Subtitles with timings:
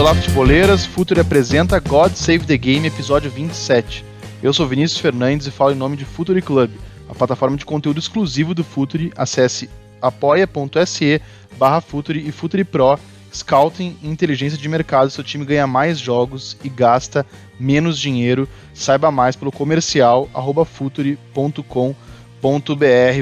[0.00, 4.02] olá futeboleiras, Futuri apresenta God Save the Game, episódio 27.
[4.42, 6.70] Eu sou Vinícius Fernandes e falo em nome de Futuri Club,
[7.06, 9.12] a plataforma de conteúdo exclusivo do Futuri.
[9.14, 9.68] Acesse
[10.00, 11.20] apoia.se
[11.58, 12.98] barra Futuri e Futuri Pro,
[13.30, 15.10] Scouting e inteligência de mercado.
[15.10, 17.26] Seu time ganha mais jogos e gasta
[17.58, 18.48] menos dinheiro.
[18.72, 21.94] Saiba mais pelo comercial arroba futuri.com.br.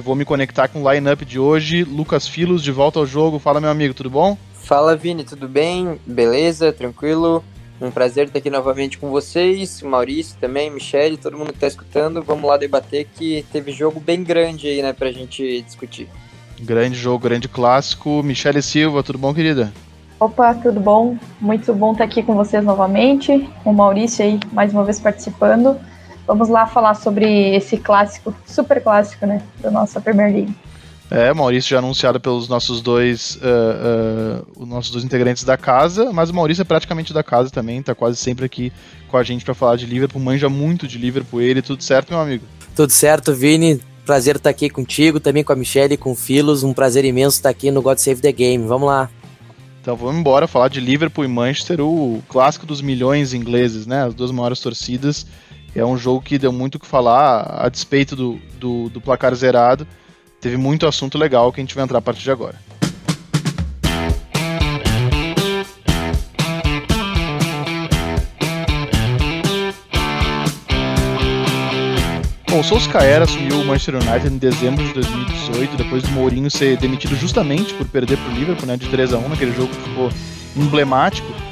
[0.04, 1.82] Vou me conectar com o line-up de hoje.
[1.82, 3.40] Lucas Filos, de volta ao jogo.
[3.40, 4.38] Fala, meu amigo, tudo bom?
[4.68, 5.98] Fala, Vini, tudo bem?
[6.04, 6.70] Beleza?
[6.70, 7.42] Tranquilo?
[7.80, 12.22] Um prazer estar aqui novamente com vocês, Maurício também, Michele, todo mundo que está escutando.
[12.22, 16.06] Vamos lá debater que teve jogo bem grande aí, né, pra gente discutir.
[16.60, 18.22] Grande jogo, grande clássico.
[18.22, 19.72] Michele Silva, tudo bom, querida?
[20.20, 21.16] Opa, tudo bom?
[21.40, 25.80] Muito bom estar aqui com vocês novamente, com o Maurício aí mais uma vez participando.
[26.26, 30.54] Vamos lá falar sobre esse clássico, super clássico, né, da nossa Premier League.
[31.10, 36.12] É, Maurício já anunciado pelos nossos dois, uh, uh, os nossos dois integrantes da casa,
[36.12, 38.70] mas o Maurício é praticamente da casa também, tá quase sempre aqui
[39.08, 42.20] com a gente para falar de Liverpool, manja muito de Liverpool, ele, tudo certo, meu
[42.20, 42.44] amigo?
[42.76, 46.62] Tudo certo, Vini, prazer estar aqui contigo, também com a Michelle e com o Filos,
[46.62, 49.08] um prazer imenso estar aqui no God Save the Game, vamos lá.
[49.80, 54.12] Então vamos embora falar de Liverpool e Manchester, o clássico dos milhões ingleses, né, as
[54.12, 55.26] duas maiores torcidas,
[55.74, 59.34] é um jogo que deu muito o que falar, a despeito do, do, do placar
[59.34, 59.86] zerado,
[60.40, 62.54] teve muito assunto legal que a gente vai entrar a partir de agora.
[72.50, 76.78] Bom, o Solskjaer assumiu o Manchester United em dezembro de 2018, depois do Mourinho ser
[76.78, 79.82] demitido justamente por perder para o Liverpool, né, de 3 a 1 naquele jogo que
[79.82, 80.10] ficou
[80.56, 81.47] emblemático.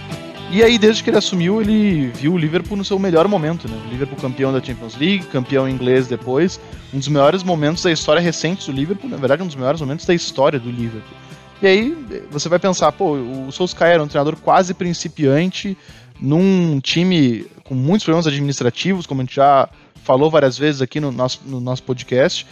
[0.49, 3.77] E aí, desde que ele assumiu, ele viu o Liverpool no seu melhor momento, né?
[3.85, 6.61] O Liverpool campeão da Champions League, campeão inglês depois,
[6.95, 10.07] um dos melhores momentos da história recente do Liverpool, na verdade, um dos melhores momentos
[10.07, 11.17] da história do Liverpool.
[11.61, 11.97] E aí,
[12.31, 15.77] você vai pensar, pô, o Solskjaer era um treinador quase principiante,
[16.21, 19.69] num time com muitos problemas administrativos, como a gente já
[20.05, 22.47] falou várias vezes aqui no nosso, no nosso podcast.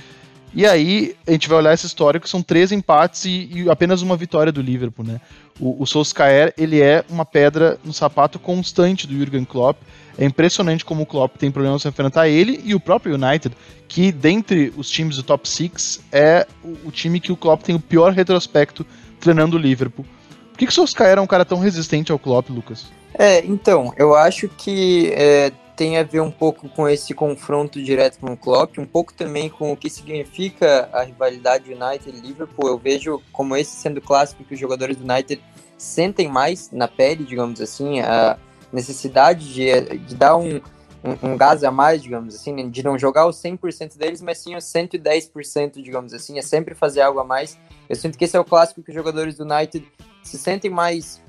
[0.54, 4.02] E aí, a gente vai olhar essa história que são três empates e, e apenas
[4.02, 5.20] uma vitória do Liverpool, né?
[5.58, 9.78] O, o Solskjaer, ele é uma pedra no sapato constante do Jurgen Klopp.
[10.16, 13.56] É impressionante como o Klopp tem problemas para enfrentar ele e o próprio United,
[13.88, 17.74] que dentre os times do top 6 é o, o, time que o Klopp tem
[17.74, 18.86] o pior retrospecto
[19.18, 20.06] treinando o Liverpool.
[20.52, 22.86] Por que, que o Solskjaer é um cara tão resistente ao Klopp, Lucas?
[23.18, 28.18] É, então, eu acho que é, tem a ver um pouco com esse confronto direto
[28.20, 32.68] com o Klopp, um pouco também com o que significa a rivalidade United-Liverpool.
[32.68, 35.42] Eu vejo como esse sendo clássico que os jogadores do United
[35.76, 38.38] sentem mais na pele, digamos assim, a
[38.72, 40.60] necessidade de, de dar um,
[41.02, 44.54] um, um, gás a mais, digamos assim, de não jogar os 100% deles, mas sim
[44.54, 47.58] os 110%, digamos assim, é sempre fazer algo a mais.
[47.88, 49.86] Eu sinto que esse é o clássico que os jogadores do United
[50.22, 51.20] se sentem mais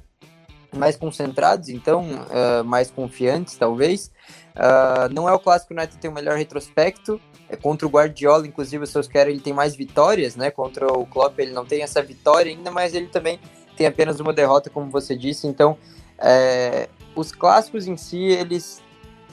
[0.75, 4.12] mais concentrados, então, uh, mais confiantes, talvez.
[4.56, 7.19] Uh, não é o clássico o United tem o melhor retrospecto.
[7.50, 10.50] É contra o Guardiola, inclusive, o Solskjaer ele tem mais vitórias, né?
[10.50, 13.40] Contra o Klopp ele não tem essa vitória ainda, mas ele também
[13.75, 15.47] tem apenas uma derrota, como você disse.
[15.47, 15.78] Então,
[16.18, 18.81] é, os clássicos em si, eles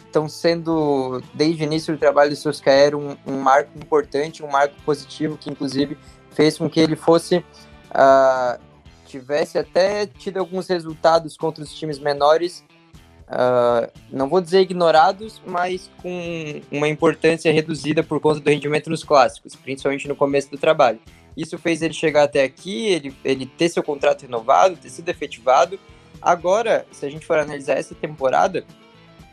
[0.04, 4.74] estão sendo, desde o início do trabalho do Solskjaer, um, um marco importante, um marco
[4.84, 5.96] positivo, que inclusive
[6.32, 7.38] fez com que ele fosse...
[7.90, 8.71] Uh,
[9.12, 12.64] tivesse até tido alguns resultados contra os times menores,
[13.28, 19.04] uh, não vou dizer ignorados, mas com uma importância reduzida por conta do rendimento nos
[19.04, 20.98] clássicos, principalmente no começo do trabalho.
[21.36, 25.78] Isso fez ele chegar até aqui, ele, ele ter seu contrato renovado, ter sido efetivado.
[26.20, 28.64] Agora, se a gente for analisar essa temporada,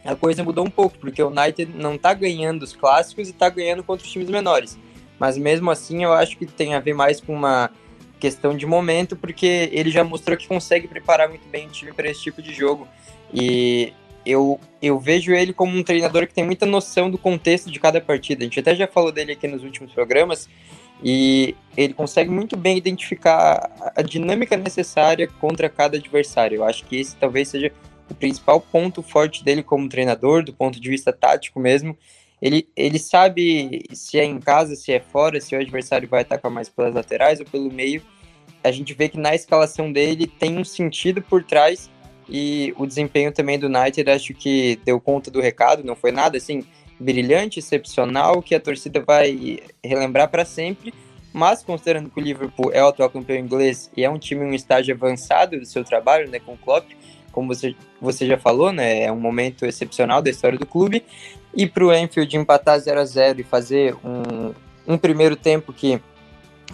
[0.03, 3.49] a coisa mudou um pouco, porque o United não está ganhando os clássicos e está
[3.49, 4.78] ganhando contra os times menores.
[5.20, 7.70] Mas mesmo assim, eu acho que tem a ver mais com uma
[8.19, 12.09] questão de momento, porque ele já mostrou que consegue preparar muito bem o time para
[12.09, 12.87] esse tipo de jogo.
[13.33, 13.93] E
[14.25, 18.01] eu, eu vejo ele como um treinador que tem muita noção do contexto de cada
[18.01, 18.41] partida.
[18.41, 20.49] A gente até já falou dele aqui nos últimos programas,
[21.01, 26.57] e ele consegue muito bem identificar a dinâmica necessária contra cada adversário.
[26.57, 27.71] Eu acho que esse talvez seja
[28.09, 31.97] o principal ponto forte dele como treinador, do ponto de vista tático mesmo.
[32.41, 36.52] Ele, ele sabe se é em casa, se é fora, se o adversário vai atacar
[36.52, 38.02] mais pelas laterais ou pelo meio.
[38.64, 41.90] A gente vê que na escalação dele tem um sentido por trás
[42.28, 46.38] e o desempenho também do United acho que deu conta do recado, não foi nada
[46.38, 46.64] assim
[47.00, 50.94] brilhante, excepcional, que a torcida vai relembrar para sempre.
[51.32, 54.50] Mas considerando que o Liverpool é o atual campeão inglês e é um time em
[54.50, 56.90] um estágio avançado do seu trabalho, né, com o Klopp,
[57.32, 61.03] como você, você já falou, né, é um momento excepcional da história do clube
[61.53, 64.53] ir para o Enfield empatar 0 a 0 e fazer um,
[64.87, 66.01] um primeiro tempo que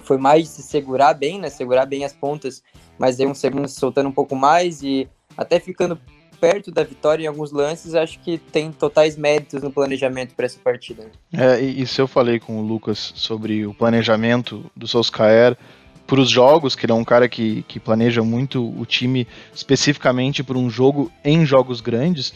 [0.03, 1.49] foi mais se segurar bem, né?
[1.49, 2.61] Segurar bem as pontas,
[2.97, 5.07] mas aí um segundo se soltando um pouco mais e
[5.37, 5.99] até ficando
[6.39, 10.59] perto da vitória em alguns lances, acho que tem totais méritos no planejamento para essa
[10.63, 11.09] partida.
[11.33, 15.57] É, e se eu falei com o Lucas sobre o planejamento do Solskjaer
[16.05, 20.43] para os jogos, que ele é um cara que, que planeja muito o time especificamente
[20.43, 22.33] para um jogo em jogos grandes,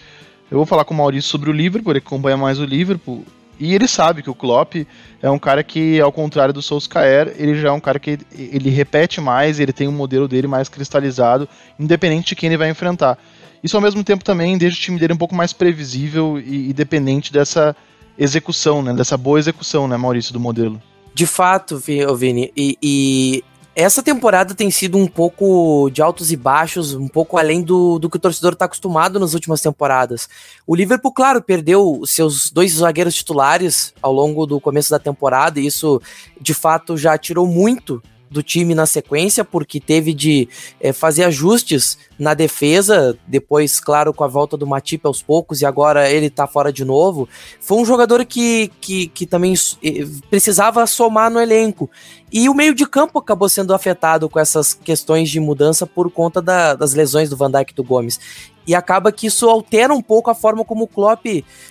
[0.49, 3.25] eu vou falar com o Maurício sobre o Liverpool, ele acompanha mais o Liverpool,
[3.59, 4.75] e ele sabe que o Klopp
[5.21, 8.69] é um cara que, ao contrário do Solskjaer, ele já é um cara que ele
[8.69, 11.47] repete mais, ele tem um modelo dele mais cristalizado,
[11.77, 13.17] independente de quem ele vai enfrentar.
[13.61, 16.73] Isso ao mesmo tempo também deixa o time dele um pouco mais previsível e, e
[16.73, 17.75] dependente dessa
[18.17, 18.93] execução, né?
[18.93, 20.81] Dessa boa execução, né, Maurício, do modelo.
[21.13, 23.43] De fato, Vini, e, e
[23.79, 28.09] essa temporada tem sido um pouco de altos e baixos, um pouco além do, do
[28.09, 30.27] que o torcedor está acostumado nas últimas temporadas.
[30.67, 35.65] O Liverpool, claro, perdeu seus dois zagueiros titulares ao longo do começo da temporada, e
[35.65, 36.01] isso
[36.41, 40.47] de fato já tirou muito do time na sequência, porque teve de
[40.79, 45.65] é, fazer ajustes na defesa, depois, claro, com a volta do Matip aos poucos, e
[45.65, 47.27] agora ele tá fora de novo.
[47.59, 49.53] Foi um jogador que, que, que também
[49.83, 51.89] eh, precisava somar no elenco.
[52.31, 56.41] E o meio de campo acabou sendo afetado com essas questões de mudança por conta
[56.41, 58.19] da, das lesões do Van Dijk e do Gomes.
[58.67, 61.25] E acaba que isso altera um pouco a forma como o Klopp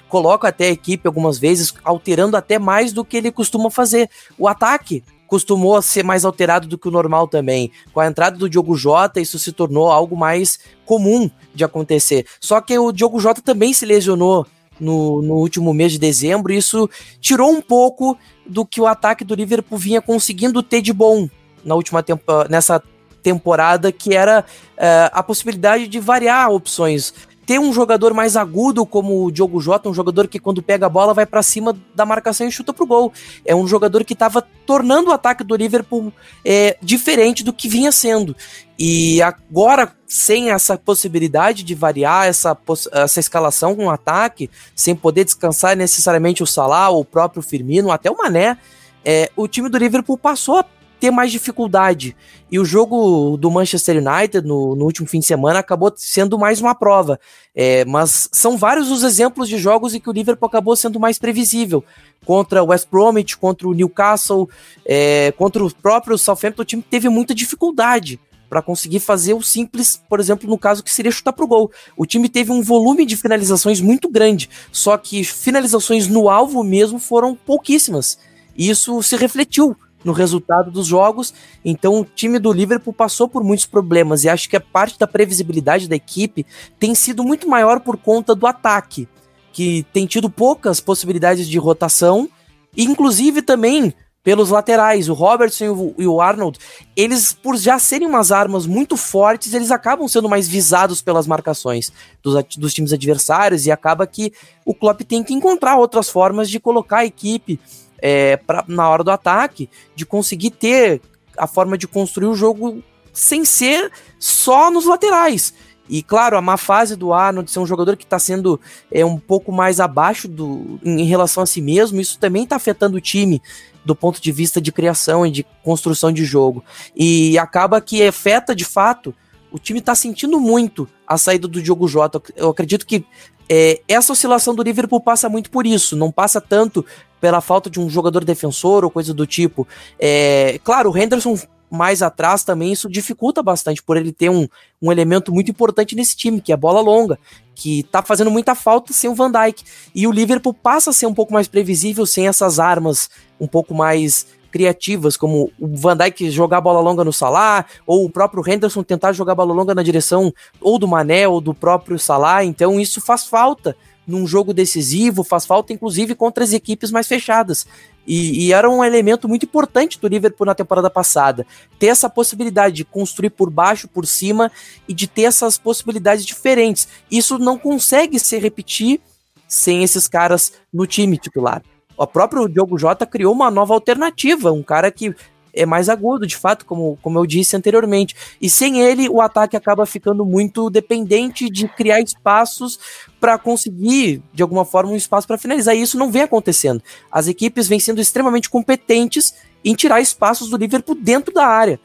[0.08, 4.10] coloca até a equipe algumas vezes, alterando até mais do que ele costuma fazer.
[4.36, 7.70] O ataque costumou ser mais alterado do que o normal também.
[7.92, 12.26] Com a entrada do Diogo Jota, isso se tornou algo mais comum de acontecer.
[12.40, 14.46] Só que o Diogo Jota também se lesionou
[14.80, 16.88] no, no último mês de dezembro, e isso
[17.20, 18.16] tirou um pouco
[18.46, 21.28] do que o ataque do Liverpool vinha conseguindo ter de bom
[21.64, 22.82] na última tempo, nessa
[23.22, 27.12] temporada, que era uh, a possibilidade de variar opções
[27.48, 30.88] ter um jogador mais agudo como o Diogo Jota, um jogador que quando pega a
[30.90, 33.10] bola vai para cima da marcação e chuta pro gol.
[33.42, 36.12] É um jogador que estava tornando o ataque do Liverpool
[36.44, 38.36] é, diferente do que vinha sendo.
[38.78, 42.54] E agora, sem essa possibilidade de variar essa,
[42.92, 48.16] essa escalação com ataque, sem poder descansar necessariamente o Salah, o próprio Firmino, até o
[48.18, 48.58] Mané,
[49.02, 50.66] é, o time do Liverpool passou a
[50.98, 52.16] ter mais dificuldade.
[52.50, 56.60] E o jogo do Manchester United no, no último fim de semana acabou sendo mais
[56.60, 57.18] uma prova.
[57.54, 61.18] É, mas são vários os exemplos de jogos em que o Liverpool acabou sendo mais
[61.18, 61.84] previsível.
[62.24, 64.48] Contra o West Bromwich, contra o Newcastle,
[64.84, 68.18] é, contra o próprio Southampton, o time teve muita dificuldade
[68.48, 71.70] para conseguir fazer o simples, por exemplo, no caso que seria chutar pro gol.
[71.96, 76.98] O time teve um volume de finalizações muito grande, só que finalizações no alvo mesmo
[76.98, 78.18] foram pouquíssimas.
[78.56, 79.76] E isso se refletiu
[80.08, 81.34] no resultado dos jogos.
[81.64, 85.06] Então o time do Liverpool passou por muitos problemas e acho que a parte da
[85.06, 86.46] previsibilidade da equipe
[86.80, 89.06] tem sido muito maior por conta do ataque,
[89.52, 92.28] que tem tido poucas possibilidades de rotação,
[92.76, 93.94] inclusive também
[94.24, 96.58] pelos laterais, o Robertson e o Arnold,
[96.94, 101.90] eles por já serem umas armas muito fortes, eles acabam sendo mais visados pelas marcações
[102.22, 104.32] dos, dos times adversários e acaba que
[104.66, 107.58] o Klopp tem que encontrar outras formas de colocar a equipe
[107.98, 111.00] é, pra, na hora do ataque, de conseguir ter
[111.36, 115.52] a forma de construir o jogo sem ser só nos laterais.
[115.88, 118.60] E claro, a má fase do Arnold ser um jogador que está sendo
[118.92, 122.96] é, um pouco mais abaixo do, em, relação a si mesmo, isso também está afetando
[122.96, 123.40] o time
[123.84, 126.62] do ponto de vista de criação e de construção de jogo.
[126.94, 129.14] E acaba que afeta de fato.
[129.50, 132.20] O time está sentindo muito a saída do Diogo Jota.
[132.36, 133.06] Eu acredito que
[133.48, 136.84] é, essa oscilação do Liverpool passa muito por isso, não passa tanto
[137.20, 139.66] pela falta de um jogador defensor ou coisa do tipo.
[139.98, 141.36] É, claro, o Henderson
[141.70, 144.48] mais atrás também isso dificulta bastante por ele ter um,
[144.80, 147.18] um elemento muito importante nesse time, que é a bola longa,
[147.54, 149.64] que tá fazendo muita falta sem o Van Dijk.
[149.94, 153.74] E o Liverpool passa a ser um pouco mais previsível sem essas armas um pouco
[153.74, 158.82] mais criativas, como o Van Dijk jogar bola longa no Salah, ou o próprio Henderson
[158.82, 162.44] tentar jogar bola longa na direção ou do Mané ou do próprio Salah.
[162.44, 163.76] Então isso faz falta
[164.06, 167.66] num jogo decisivo, faz falta inclusive contra as equipes mais fechadas.
[168.06, 171.46] E, e, era um elemento muito importante do Liverpool na temporada passada.
[171.78, 174.50] Ter essa possibilidade de construir por baixo, por cima
[174.88, 176.88] e de ter essas possibilidades diferentes.
[177.10, 178.98] Isso não consegue se repetir
[179.46, 181.62] sem esses caras no time titular.
[181.98, 185.12] O próprio Diogo Jota criou uma nova alternativa, um cara que
[185.52, 188.14] é mais agudo, de fato, como, como eu disse anteriormente.
[188.40, 192.78] E sem ele, o ataque acaba ficando muito dependente de criar espaços
[193.18, 195.74] para conseguir, de alguma forma, um espaço para finalizar.
[195.74, 196.80] E isso não vem acontecendo.
[197.10, 201.80] As equipes vêm sendo extremamente competentes em tirar espaços do Liverpool dentro da área.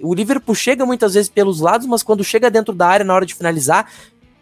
[0.00, 3.26] O Liverpool chega muitas vezes pelos lados, mas quando chega dentro da área na hora
[3.26, 3.90] de finalizar,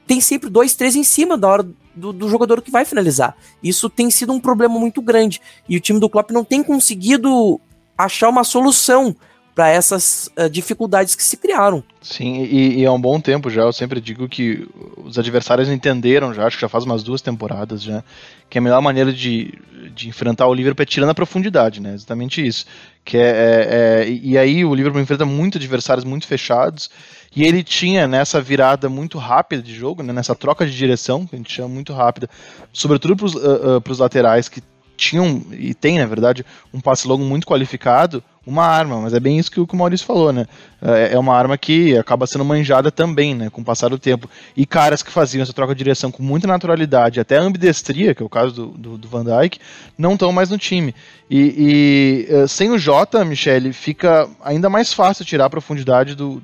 [0.06, 3.36] tem sempre dois, três em cima da hora do, do, jogador que vai finalizar.
[3.62, 5.40] Isso tem sido um problema muito grande.
[5.68, 7.60] E o time do Klopp não tem conseguido
[7.96, 9.14] achar uma solução
[9.54, 11.82] para essas uh, dificuldades que se criaram.
[12.02, 16.34] Sim, e, e há um bom tempo já, eu sempre digo que os adversários entenderam
[16.34, 18.02] já, acho que já faz umas duas temporadas já,
[18.50, 19.54] que a melhor maneira de,
[19.94, 21.94] de enfrentar o Liverpool é tirando a profundidade, né?
[21.94, 22.66] Exatamente isso.
[23.04, 26.90] Que é, é, é, e aí o Liverpool enfrenta muito adversários muito fechados,
[27.34, 31.34] e ele tinha nessa virada muito rápida de jogo, né, nessa troca de direção, que
[31.34, 32.28] a gente chama muito rápida,
[32.72, 34.62] sobretudo para os uh, uh, laterais que
[34.96, 39.38] tinham, e tem na verdade, um passe longo muito qualificado, uma arma, mas é bem
[39.38, 40.46] isso que o, Maurício falou, né?
[40.82, 43.48] É, é uma arma que acaba sendo manjada também, né?
[43.50, 44.28] Com o passar do tempo.
[44.56, 48.26] E caras que faziam essa troca de direção com muita naturalidade, até ambidestria, que é
[48.26, 49.58] o caso do, do, do Van Dyke,
[49.96, 50.94] não estão mais no time.
[51.30, 56.42] E, e, eh, sem o Jota, Michele, fica ainda mais fácil tirar a profundidade do,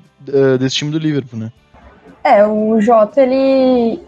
[0.59, 1.51] desse time do Liverpool, né?
[2.23, 3.99] É, o Jota, ele,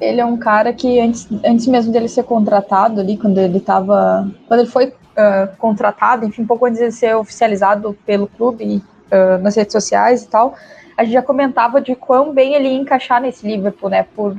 [0.00, 4.28] ele é um cara que antes, antes mesmo dele ser contratado ali, quando ele estava.
[4.48, 9.56] Quando ele foi uh, contratado, enfim, pouco antes de ser oficializado pelo clube uh, nas
[9.56, 10.54] redes sociais e tal,
[10.96, 14.06] a gente já comentava de quão bem ele ia encaixar nesse Liverpool, né?
[14.14, 14.36] Por,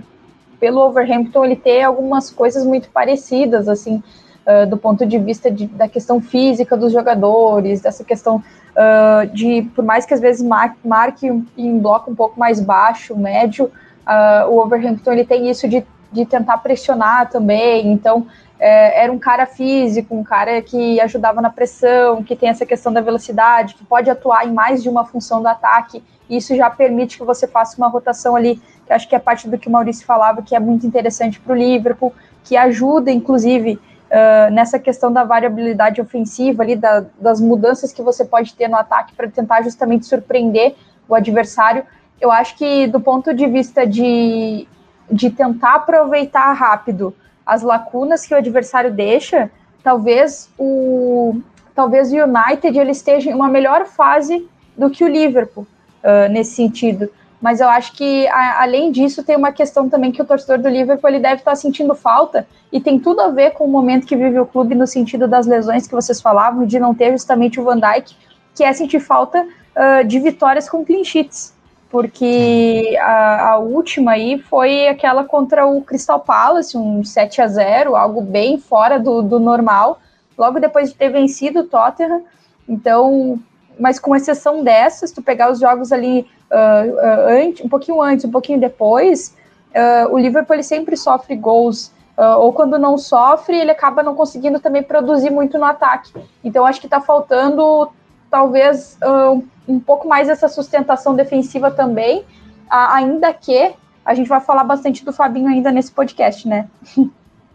[0.60, 4.02] pelo Overhampton ele ter algumas coisas muito parecidas, assim,
[4.46, 9.64] uh, do ponto de vista de, da questão física dos jogadores, dessa questão uh, de,
[9.76, 11.28] por mais que às vezes mar, marque
[11.58, 16.26] em bloco um pouco mais baixo, médio, uh, o Overhampton ele tem isso de, de
[16.26, 18.28] tentar pressionar também, então
[18.66, 22.94] é, era um cara físico, um cara que ajudava na pressão, que tem essa questão
[22.94, 26.02] da velocidade, que pode atuar em mais de uma função do ataque.
[26.30, 29.50] E isso já permite que você faça uma rotação ali, que acho que é parte
[29.50, 33.74] do que o Maurício falava, que é muito interessante para o Liverpool, que ajuda, inclusive,
[33.74, 38.78] uh, nessa questão da variabilidade ofensiva ali, da, das mudanças que você pode ter no
[38.78, 40.74] ataque para tentar justamente surpreender
[41.10, 41.84] o adversário.
[42.22, 44.66] Eu acho que do ponto de vista de,
[45.12, 47.14] de tentar aproveitar rápido
[47.46, 49.52] as lacunas que o adversário deixa,
[49.84, 51.42] talvez o
[51.76, 54.48] talvez o United ele esteja em uma melhor fase
[54.78, 55.66] do que o Liverpool
[56.04, 57.10] uh, nesse sentido.
[57.42, 60.70] Mas eu acho que a, além disso tem uma questão também que o torcedor do
[60.70, 64.16] Liverpool ele deve estar sentindo falta e tem tudo a ver com o momento que
[64.16, 67.64] vive o clube no sentido das lesões que vocês falavam de não ter justamente o
[67.64, 68.16] Van Dijk,
[68.56, 71.53] que é sentir falta uh, de vitórias com clean sheets
[71.94, 77.96] porque a, a, última aí foi aquela contra o Crystal Palace, um 7 a 0
[77.96, 80.00] algo bem fora do, do normal,
[80.36, 82.24] logo depois de ter vencido o Tottenham.
[82.68, 83.40] Então,
[83.80, 88.26] mas com exceção dessas, tu pegar os jogos ali uh, uh, antes, um pouquinho antes,
[88.26, 89.36] um pouquinho depois,
[89.76, 91.92] uh, o Liverpool sempre sofre gols.
[92.40, 96.12] ou quando não sofre, ele acaba não conseguindo também produzir muito no ataque.
[96.44, 97.92] Então, acho que está faltando
[98.34, 102.26] talvez uh, um pouco mais essa sustentação defensiva também,
[102.68, 103.72] ainda que
[104.04, 106.68] a gente vai falar bastante do Fabinho ainda nesse podcast, né?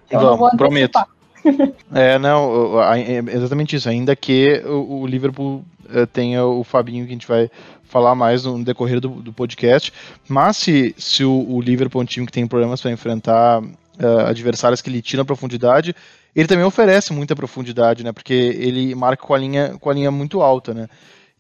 [0.07, 0.99] Então, Vamos, prometo.
[1.93, 3.89] é, não, é exatamente isso.
[3.89, 7.51] Ainda que o, Liverpool eh, tenha o Fabinho, que a gente vai
[7.83, 9.93] falar mais no decorrer do, do podcast.
[10.29, 14.27] Mas se, se o, o, Liverpool é um time que tem problemas para enfrentar uh,
[14.27, 15.95] adversários que lhe tiram a profundidade,
[16.39, 18.13] ele também oferece muita profundidade, né?
[18.13, 20.89] Porque ele marca com a linha, com a linha muito alta, né?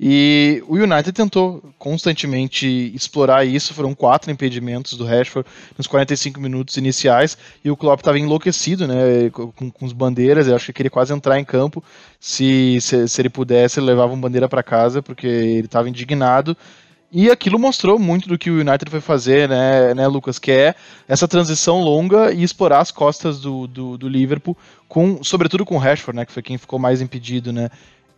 [0.00, 6.76] E o United tentou constantemente explorar isso, foram quatro impedimentos do Rashford nos 45 minutos
[6.76, 10.90] iniciais, e o Klopp estava enlouquecido, né, com, com as bandeiras, eu acho que queria
[10.90, 11.82] quase entrar em campo,
[12.20, 16.56] se, se, se ele pudesse, ele levava uma bandeira para casa, porque ele estava indignado,
[17.10, 20.38] e aquilo mostrou muito do que o United foi fazer, né, né, Lucas?
[20.38, 20.74] Que é
[21.06, 25.78] essa transição longa e explorar as costas do, do, do Liverpool, com, sobretudo com o
[25.78, 26.26] Rashford, né?
[26.26, 27.70] Que foi quem ficou mais impedido, né?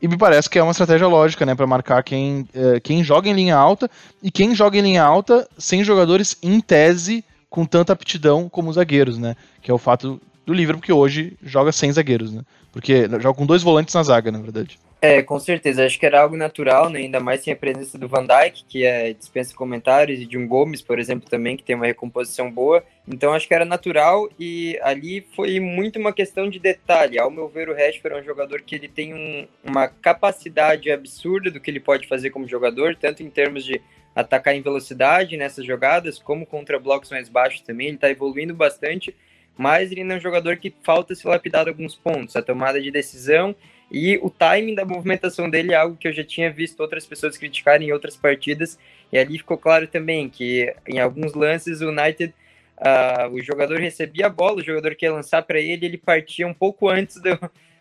[0.02, 1.54] E me parece que é uma estratégia lógica, né?
[1.54, 3.88] para marcar quem, uh, quem joga em linha alta
[4.22, 8.76] e quem joga em linha alta sem jogadores em tese com tanta aptidão como os
[8.76, 9.36] zagueiros, né?
[9.60, 12.42] Que é o fato do Liverpool que hoje joga sem zagueiros, né?
[12.72, 14.78] Porque joga com dois volantes na zaga, na verdade.
[15.02, 15.86] É, com certeza.
[15.86, 16.98] Acho que era algo natural, né?
[16.98, 20.46] ainda mais sem a presença do Van Dijk, que é, dispensa comentários, e de um
[20.46, 22.84] Gomes, por exemplo, também, que tem uma recomposição boa.
[23.08, 27.18] Então acho que era natural e ali foi muito uma questão de detalhe.
[27.18, 31.50] Ao meu ver, o Rashford é um jogador que ele tem um, uma capacidade absurda
[31.50, 33.80] do que ele pode fazer como jogador, tanto em termos de
[34.14, 37.86] atacar em velocidade nessas jogadas, como contra blocos mais baixos também.
[37.86, 39.16] Ele está evoluindo bastante,
[39.56, 42.36] mas ele é um jogador que falta se lapidar alguns pontos.
[42.36, 43.56] A tomada de decisão
[43.90, 47.36] e o timing da movimentação dele é algo que eu já tinha visto outras pessoas
[47.36, 48.78] criticarem em outras partidas.
[49.12, 52.32] E ali ficou claro também que em alguns lances o United,
[52.78, 56.46] uh, o jogador recebia a bola, o jogador que ia lançar para ele, ele partia
[56.46, 57.36] um pouco antes do,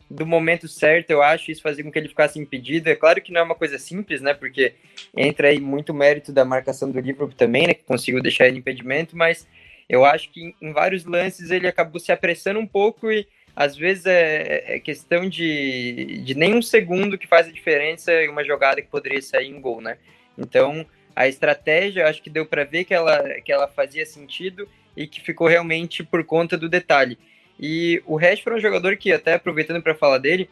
[0.10, 1.52] do momento certo, eu acho.
[1.52, 2.90] Isso fazia com que ele ficasse impedido.
[2.90, 4.34] É claro que não é uma coisa simples, né?
[4.34, 4.74] Porque
[5.16, 7.76] entra aí muito mérito da marcação do Liverpool também, né?
[7.76, 9.48] Que conseguiu deixar ele impedimento, mas
[9.88, 14.06] eu acho que em vários lances ele acabou se apressando um pouco e às vezes
[14.06, 18.82] é, é questão de, de nem um segundo que faz a diferença em uma jogada
[18.82, 19.98] que poderia sair em gol, né?
[20.38, 25.06] Então, a estratégia, acho que deu para ver que ela, que ela fazia sentido e
[25.06, 27.18] que ficou realmente por conta do detalhe.
[27.60, 30.50] E o Rashford é um jogador que, até aproveitando para falar dele,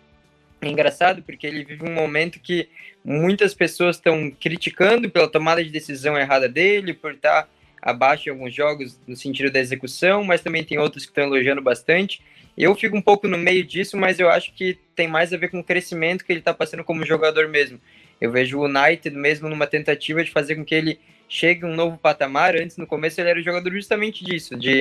[0.61, 2.67] é engraçado porque ele vive um momento que
[3.03, 7.47] muitas pessoas estão criticando pela tomada de decisão errada dele, por estar
[7.81, 11.61] abaixo em alguns jogos no sentido da execução, mas também tem outros que estão elogiando
[11.61, 12.21] bastante.
[12.57, 15.49] Eu fico um pouco no meio disso, mas eu acho que tem mais a ver
[15.49, 17.79] com o crescimento que ele está passando como jogador mesmo.
[18.19, 20.99] Eu vejo o United mesmo numa tentativa de fazer com que ele
[21.29, 22.55] chegue a um novo patamar.
[22.55, 24.79] Antes, no começo, ele era o jogador justamente disso, de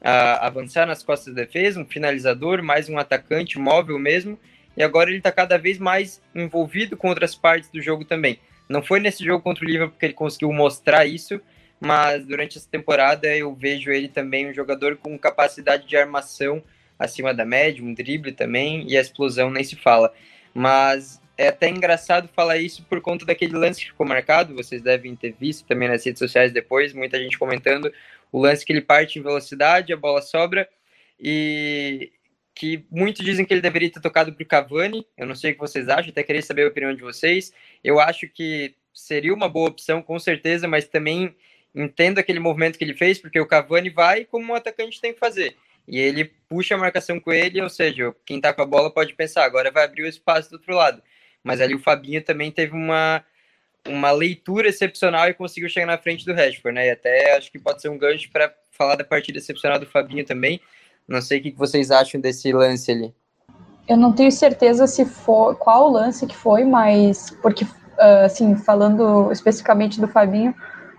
[0.00, 4.38] uh, avançar nas costas da defesa, um finalizador, mais um atacante móvel mesmo.
[4.74, 8.38] E agora ele está cada vez mais envolvido com outras partes do jogo também.
[8.70, 11.38] Não foi nesse jogo contra o Liverpool que ele conseguiu mostrar isso,
[11.78, 16.62] mas durante essa temporada eu vejo ele também um jogador com capacidade de armação
[16.98, 20.12] acima da média, um drible também, e a explosão nem se fala.
[20.52, 25.14] Mas é até engraçado falar isso por conta daquele lance que ficou marcado, vocês devem
[25.14, 27.92] ter visto também nas redes sociais depois, muita gente comentando
[28.32, 30.68] o lance que ele parte em velocidade, a bola sobra,
[31.18, 32.10] e
[32.54, 35.54] que muitos dizem que ele deveria ter tocado para o Cavani, eu não sei o
[35.54, 37.52] que vocês acham, até queria saber a opinião de vocês,
[37.84, 41.36] eu acho que seria uma boa opção, com certeza, mas também
[41.72, 45.20] entendo aquele movimento que ele fez, porque o Cavani vai como um atacante tem que
[45.20, 45.54] fazer
[45.88, 49.14] e ele puxa a marcação com ele, ou seja, quem tá com a bola pode
[49.14, 51.02] pensar, agora vai abrir o espaço do outro lado.
[51.42, 53.24] Mas ali o Fabinho também teve uma,
[53.86, 56.88] uma leitura excepcional e conseguiu chegar na frente do Rashford, né?
[56.88, 60.26] E até acho que pode ser um gancho para falar da partida excepcional do Fabinho
[60.26, 60.60] também.
[61.06, 63.14] Não sei o que vocês acham desse lance ali.
[63.88, 67.64] Eu não tenho certeza se for qual lance que foi, mas porque
[67.98, 70.54] ah, assim, falando especificamente do Fabinho,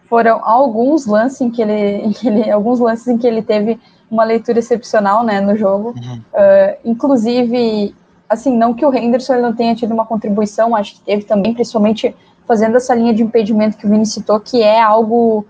[0.09, 3.79] foram alguns lances em que ele, em que ele alguns lances em que ele teve
[4.09, 5.89] uma leitura excepcional, né, no jogo.
[5.89, 6.21] Uhum.
[6.33, 7.95] Uh, inclusive,
[8.27, 12.15] assim, não que o Henderson não tenha tido uma contribuição, acho que teve também, principalmente
[12.47, 15.45] fazendo essa linha de impedimento que o Vini citou, que é algo,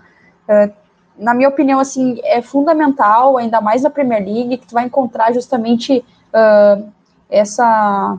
[0.47, 0.73] uh,
[1.17, 5.33] na minha opinião, assim, é fundamental, ainda mais na Premier League, que tu vai encontrar
[5.33, 6.89] justamente uh,
[7.29, 8.17] essa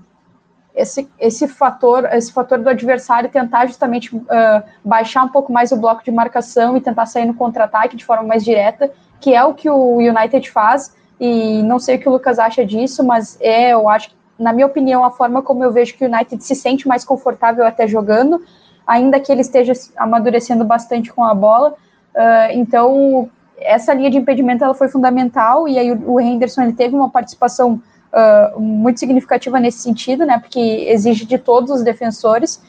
[0.72, 5.76] esse, esse fator esse fator do adversário tentar justamente uh, baixar um pouco mais o
[5.76, 8.90] bloco de marcação e tentar sair no contra-ataque de forma mais direta
[9.20, 12.64] que é o que o United faz, e não sei o que o Lucas acha
[12.64, 16.08] disso, mas é, eu acho, na minha opinião, a forma como eu vejo que o
[16.08, 18.42] United se sente mais confortável até jogando,
[18.86, 21.74] ainda que ele esteja amadurecendo bastante com a bola.
[22.14, 26.72] Uh, então, essa linha de impedimento ela foi fundamental, e aí o, o Henderson ele
[26.72, 27.80] teve uma participação
[28.12, 32.62] uh, muito significativa nesse sentido, né, porque exige de todos os defensores,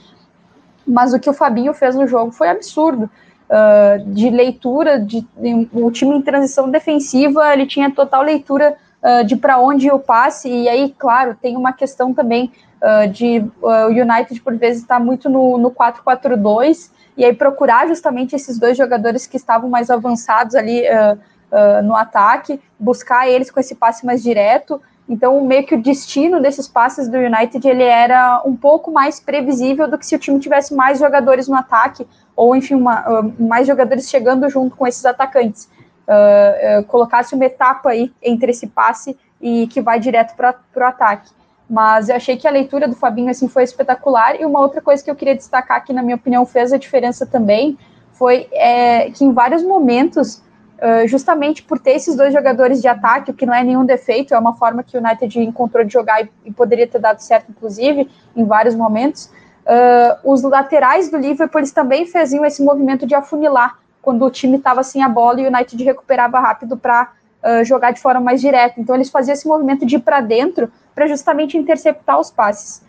[0.85, 3.09] mas o que o Fabinho fez no jogo foi absurdo
[3.51, 9.25] uh, de leitura, de, de, o time em transição defensiva, ele tinha total leitura uh,
[9.25, 13.87] de para onde eu passe, e aí, claro, tem uma questão também uh, de o
[13.87, 19.27] United, por vezes, está muito no, no 4-4-2, e aí procurar justamente esses dois jogadores
[19.27, 20.83] que estavam mais avançados ali
[21.83, 26.69] no ataque, buscar eles com esse passe mais direto, então, meio que o destino desses
[26.69, 30.73] passes do United ele era um pouco mais previsível do que se o time tivesse
[30.73, 35.69] mais jogadores no ataque, ou enfim, uma, uh, mais jogadores chegando junto com esses atacantes.
[36.07, 40.83] Uh, uh, colocasse uma etapa aí entre esse passe e que vai direto para o
[40.83, 41.29] ataque.
[41.69, 44.39] Mas eu achei que a leitura do Fabinho assim foi espetacular.
[44.39, 47.25] E uma outra coisa que eu queria destacar que, na minha opinião, fez a diferença
[47.25, 47.77] também
[48.13, 50.41] foi é, que em vários momentos
[50.81, 54.33] Uh, justamente por ter esses dois jogadores de ataque, o que não é nenhum defeito,
[54.33, 57.51] é uma forma que o United encontrou de jogar e, e poderia ter dado certo,
[57.51, 59.29] inclusive, em vários momentos.
[59.61, 64.57] Uh, os laterais do Liverpool eles também faziam esse movimento de afunilar quando o time
[64.57, 67.11] estava sem a bola e o United recuperava rápido para
[67.43, 68.81] uh, jogar de forma mais direta.
[68.81, 72.83] Então eles faziam esse movimento de ir para dentro para justamente interceptar os passes.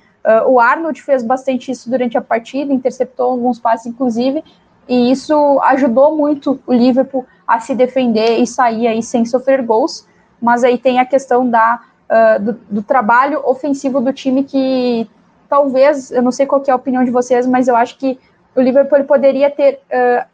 [0.46, 4.44] O Arnold fez bastante isso durante a partida, interceptou alguns passes, inclusive,
[4.88, 10.06] e isso ajudou muito o Liverpool a se defender e sair aí sem sofrer gols.
[10.40, 15.08] Mas aí tem a questão da, uh, do, do, trabalho ofensivo do time que
[15.48, 18.18] talvez, eu não sei qual é a opinião de vocês, mas eu acho que
[18.56, 20.26] o Liverpool poderia ter uh,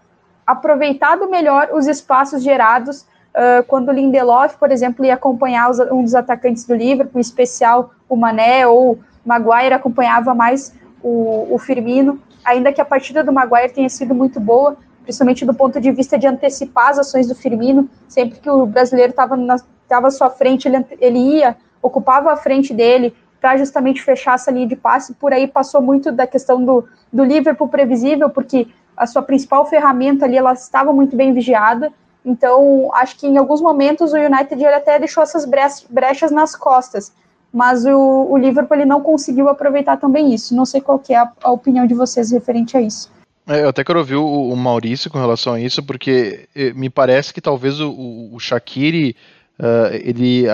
[0.46, 6.02] aproveitado melhor os espaços gerados uh, quando o Lindelof, por exemplo, ia acompanhar os, um
[6.02, 12.20] dos atacantes do Liverpool, em especial o Mané ou Maguire acompanhava mais o, o Firmino
[12.48, 14.76] ainda que a partida do Maguire tenha sido muito boa,
[15.08, 19.10] principalmente do ponto de vista de antecipar as ações do Firmino, sempre que o brasileiro
[19.10, 24.50] estava à sua frente, ele, ele ia, ocupava a frente dele para justamente fechar essa
[24.50, 29.06] linha de passe, por aí passou muito da questão do, do Liverpool previsível, porque a
[29.06, 31.90] sua principal ferramenta ali, ela estava muito bem vigiada,
[32.22, 35.46] Então, acho que em alguns momentos o United até deixou essas
[35.88, 37.14] brechas nas costas,
[37.50, 40.54] mas o, o Liverpool ele não conseguiu aproveitar também isso.
[40.54, 43.10] Não sei qual é a, a opinião de vocês referente a isso.
[43.48, 46.90] É, eu até quero ouvir o, o, Maurício com relação a isso, porque eh, me
[46.90, 49.16] parece que talvez o, o, o Shaqiri
[49.58, 50.44] uh, ele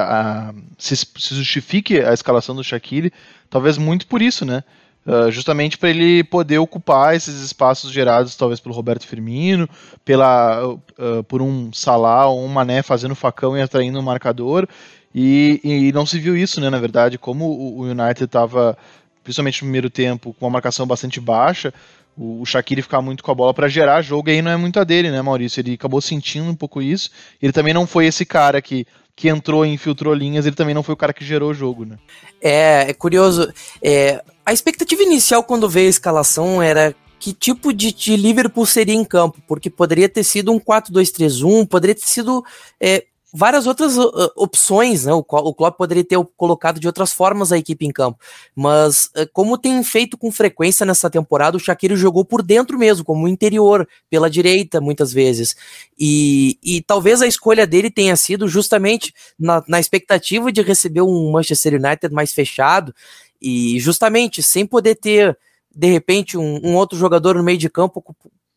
[0.79, 3.13] se, se, justifique a escalação do Shaqiri,
[3.51, 4.63] talvez muito por isso, né?
[5.05, 9.69] Uh, justamente para ele poder ocupar esses espaços gerados talvez pelo Roberto Firmino,
[10.05, 14.69] pela, uh, por um Salah ou um Mané fazendo facão e atraindo um marcador,
[15.13, 16.71] e, e não se viu isso, né?
[16.71, 18.79] Na verdade, como o, o United estava,
[19.25, 21.75] principalmente no primeiro tempo, com uma marcação bastante baixa,
[22.17, 24.57] o, o Shaqiri ficar muito com a bola para gerar jogo, e aí não é
[24.57, 25.61] muito a dele, né, Maurício?
[25.61, 27.11] Ele acabou sentindo um pouco isso.
[27.43, 30.83] Ele também não foi esse cara que, que entrou e infiltrou linhas, ele também não
[30.83, 31.99] foi o cara que gerou o jogo, né?
[32.41, 33.53] É, é curioso.
[33.83, 38.95] É, a expectativa inicial quando veio a escalação era que tipo de, de Liverpool seria
[38.95, 42.45] em campo, porque poderia ter sido um 4-2-3-1, poderia ter sido
[42.79, 45.13] é, várias outras uh, opções, né?
[45.13, 48.19] O, o Klopp poderia ter colocado de outras formas a equipe em campo,
[48.55, 53.05] mas uh, como tem feito com frequência nessa temporada, o Shaqiri jogou por dentro mesmo,
[53.05, 55.57] como interior, pela direita, muitas vezes.
[55.99, 61.33] E, e talvez a escolha dele tenha sido justamente na, na expectativa de receber um
[61.33, 62.95] Manchester United mais fechado
[63.43, 65.37] e justamente sem poder ter
[65.75, 68.01] de repente um, um outro jogador no meio de campo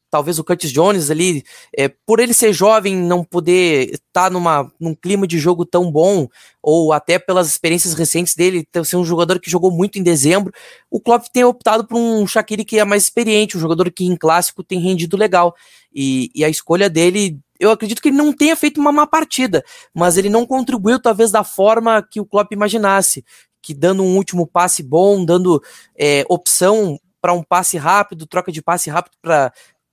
[0.09, 1.43] talvez o Curtis Jones ali,
[1.75, 5.91] é, por ele ser jovem, não poder estar tá numa, num clima de jogo tão
[5.91, 6.27] bom,
[6.61, 10.53] ou até pelas experiências recentes dele, ter ser um jogador que jogou muito em dezembro,
[10.89, 14.15] o Klopp tem optado por um Shaqiri que é mais experiente, um jogador que em
[14.15, 15.55] clássico tem rendido legal.
[15.93, 19.63] E, e a escolha dele, eu acredito que ele não tenha feito uma má partida,
[19.93, 23.23] mas ele não contribuiu talvez da forma que o Klopp imaginasse,
[23.61, 25.61] que dando um último passe bom, dando
[25.97, 29.51] é, opção para um passe rápido, troca de passe rápido para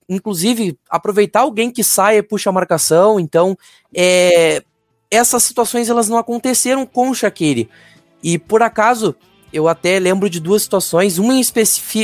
[0.08, 3.18] inclusive, aproveitar alguém que saia e puxa a marcação.
[3.18, 3.56] Então,
[3.94, 4.62] é,
[5.10, 7.68] essas situações elas não aconteceram com o Shaqiri.
[8.22, 9.14] E por acaso,
[9.52, 11.42] eu até lembro de duas situações, uma em,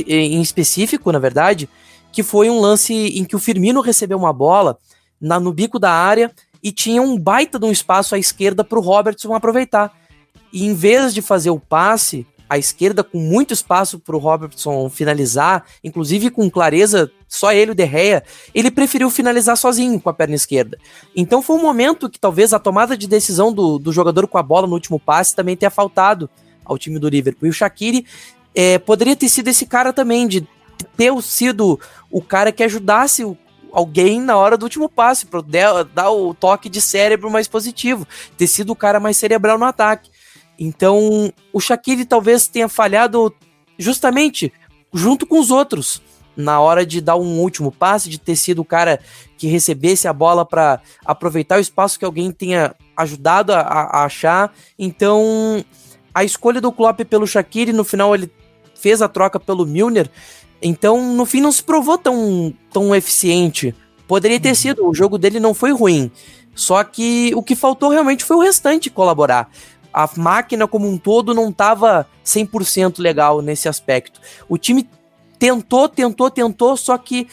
[0.06, 1.68] em específico, na verdade,
[2.12, 4.78] que foi um lance em que o Firmino recebeu uma bola
[5.20, 6.32] na, no bico da área
[6.62, 9.92] e tinha um baita de um espaço à esquerda para o Robertson aproveitar.
[10.52, 14.90] E em vez de fazer o passe, à esquerda com muito espaço para o Robertson
[14.90, 20.34] finalizar, inclusive com clareza, só ele, o Derreia, ele preferiu finalizar sozinho com a perna
[20.34, 20.76] esquerda.
[21.14, 24.42] Então foi um momento que talvez a tomada de decisão do, do jogador com a
[24.42, 26.28] bola no último passe também tenha faltado
[26.64, 27.46] ao time do Liverpool.
[27.46, 28.04] E o Shaqiri
[28.52, 30.44] é, poderia ter sido esse cara também, de
[30.96, 31.78] ter sido
[32.10, 33.38] o cara que ajudasse o,
[33.70, 38.04] alguém na hora do último passe, para dar o toque de cérebro mais positivo,
[38.36, 40.10] ter sido o cara mais cerebral no ataque.
[40.60, 43.34] Então, o Shaqiri talvez tenha falhado
[43.78, 44.52] justamente
[44.92, 46.02] junto com os outros
[46.36, 49.00] na hora de dar um último passe, de ter sido o cara
[49.38, 54.52] que recebesse a bola para aproveitar o espaço que alguém tenha ajudado a, a, achar.
[54.78, 55.64] Então,
[56.14, 58.30] a escolha do Klopp pelo Shaqiri, no final ele
[58.74, 60.10] fez a troca pelo Milner,
[60.62, 63.74] então no fim não se provou tão, tão eficiente.
[64.06, 64.54] Poderia ter uhum.
[64.54, 66.10] sido, o jogo dele não foi ruim.
[66.54, 69.50] Só que o que faltou realmente foi o restante colaborar
[69.92, 74.20] a máquina como um todo não estava 100% legal nesse aspecto.
[74.48, 74.88] O time
[75.38, 77.26] tentou, tentou, tentou, só que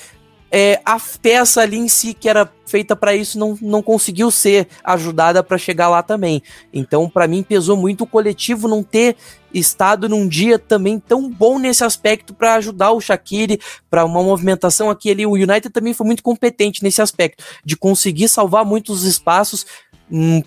[0.49, 4.67] é, a peça ali em si que era feita para isso não, não conseguiu ser
[4.83, 6.41] ajudada para chegar lá também.
[6.73, 9.15] Então, para mim, pesou muito o coletivo não ter
[9.53, 14.89] estado num dia também tão bom nesse aspecto para ajudar o Shaqiri para uma movimentação
[14.89, 15.25] aqui ali.
[15.25, 19.65] O United também foi muito competente nesse aspecto de conseguir salvar muitos espaços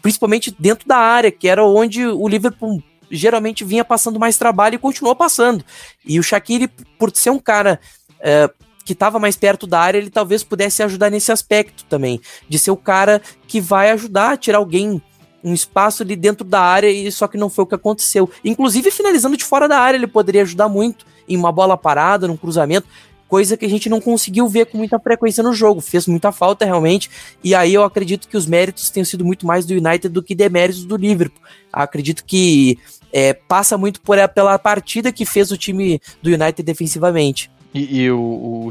[0.00, 4.78] principalmente dentro da área, que era onde o Liverpool geralmente vinha passando mais trabalho e
[4.78, 5.64] continuou passando.
[6.04, 6.68] E o Shaqiri,
[6.98, 7.80] por ser um cara
[8.20, 8.48] é,
[8.84, 12.70] que estava mais perto da área, ele talvez pudesse ajudar nesse aspecto também, de ser
[12.70, 15.02] o cara que vai ajudar a tirar alguém
[15.42, 18.30] um espaço ali dentro da área e só que não foi o que aconteceu.
[18.44, 22.36] Inclusive finalizando de fora da área, ele poderia ajudar muito em uma bola parada, num
[22.36, 22.86] cruzamento
[23.30, 25.80] coisa que a gente não conseguiu ver com muita frequência no jogo.
[25.80, 27.08] Fez muita falta realmente,
[27.44, 30.34] e aí eu acredito que os méritos tenham sido muito mais do United do que
[30.34, 31.40] deméritos do Liverpool.
[31.72, 32.76] Acredito que
[33.12, 37.48] é, passa muito por, pela partida que fez o time do United defensivamente.
[37.72, 38.70] E, e o, o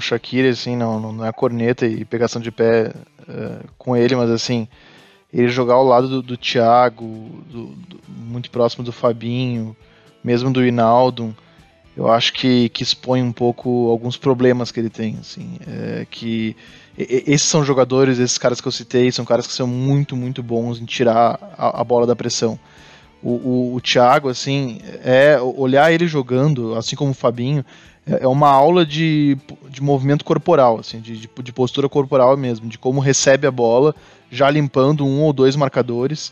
[0.52, 2.92] assim, não, não é corneta e pegação de pé
[3.22, 4.68] uh, com ele, mas assim,
[5.34, 7.06] ele jogar ao lado do, do Thiago,
[7.50, 9.74] do, do, muito próximo do Fabinho,
[10.22, 11.34] mesmo do Inaldo
[12.00, 16.56] eu acho que, que expõe um pouco alguns problemas que ele tem, assim, é, que
[16.98, 20.80] esses são jogadores, esses caras que eu citei, são caras que são muito, muito bons
[20.80, 22.58] em tirar a, a bola da pressão.
[23.22, 27.66] o, o, o Thiago, assim, é olhar ele jogando, assim como o Fabinho,
[28.08, 29.38] é, é uma aula de,
[29.70, 33.94] de movimento corporal, assim, de, de, de postura corporal mesmo, de como recebe a bola,
[34.32, 36.32] já limpando um ou dois marcadores,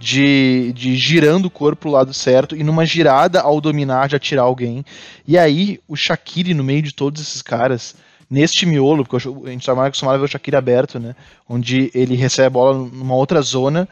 [0.00, 4.42] de, de girando o corpo pro lado certo e numa girada ao dominar já tirar
[4.42, 4.82] alguém.
[5.28, 7.94] E aí o Shaqiri no meio de todos esses caras,
[8.28, 11.14] neste miolo, porque a gente está mais acostumado a ver o Shaqiri aberto, né?
[11.46, 13.86] Onde ele recebe a bola numa outra zona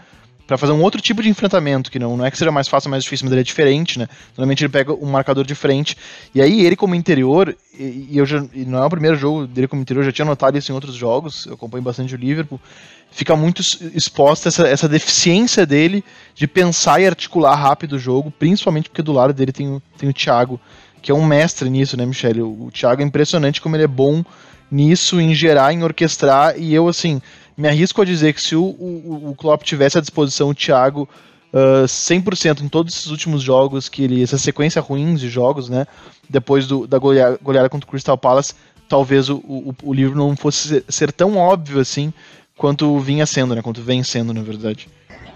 [0.49, 2.89] para fazer um outro tipo de enfrentamento, que não, não é que seja mais fácil
[2.89, 4.09] ou mais difícil, mas ele é diferente, né?
[4.35, 5.95] Normalmente ele pega um marcador de frente,
[6.35, 9.47] e aí ele como interior, e, e eu já, e não é o primeiro jogo
[9.47, 12.17] dele como interior, eu já tinha notado isso em outros jogos, eu acompanho bastante o
[12.17, 12.59] Liverpool,
[13.11, 13.61] fica muito
[13.95, 16.03] exposta essa, essa deficiência dele
[16.35, 20.09] de pensar e articular rápido o jogo, principalmente porque do lado dele tem o, tem
[20.09, 20.59] o Thiago,
[21.03, 22.41] que é um mestre nisso, né, Michele?
[22.41, 24.25] O, o Thiago é impressionante como ele é bom
[24.71, 27.21] nisso, em gerar, em orquestrar, e eu, assim,
[27.59, 31.09] me arrisco a dizer que se o, o, o Klopp tivesse à disposição o Thiago
[31.53, 35.85] uh, 100% em todos esses últimos jogos, que ele, essa sequência ruins de jogos, né,
[36.31, 38.55] depois do, da goleada, goleada contra o Crystal Palace,
[38.89, 42.13] talvez o, o, o livro não fosse ser, ser tão óbvio assim
[42.57, 43.63] quanto vinha sendo, né?
[43.63, 44.89] Quanto vem sendo, na verdade.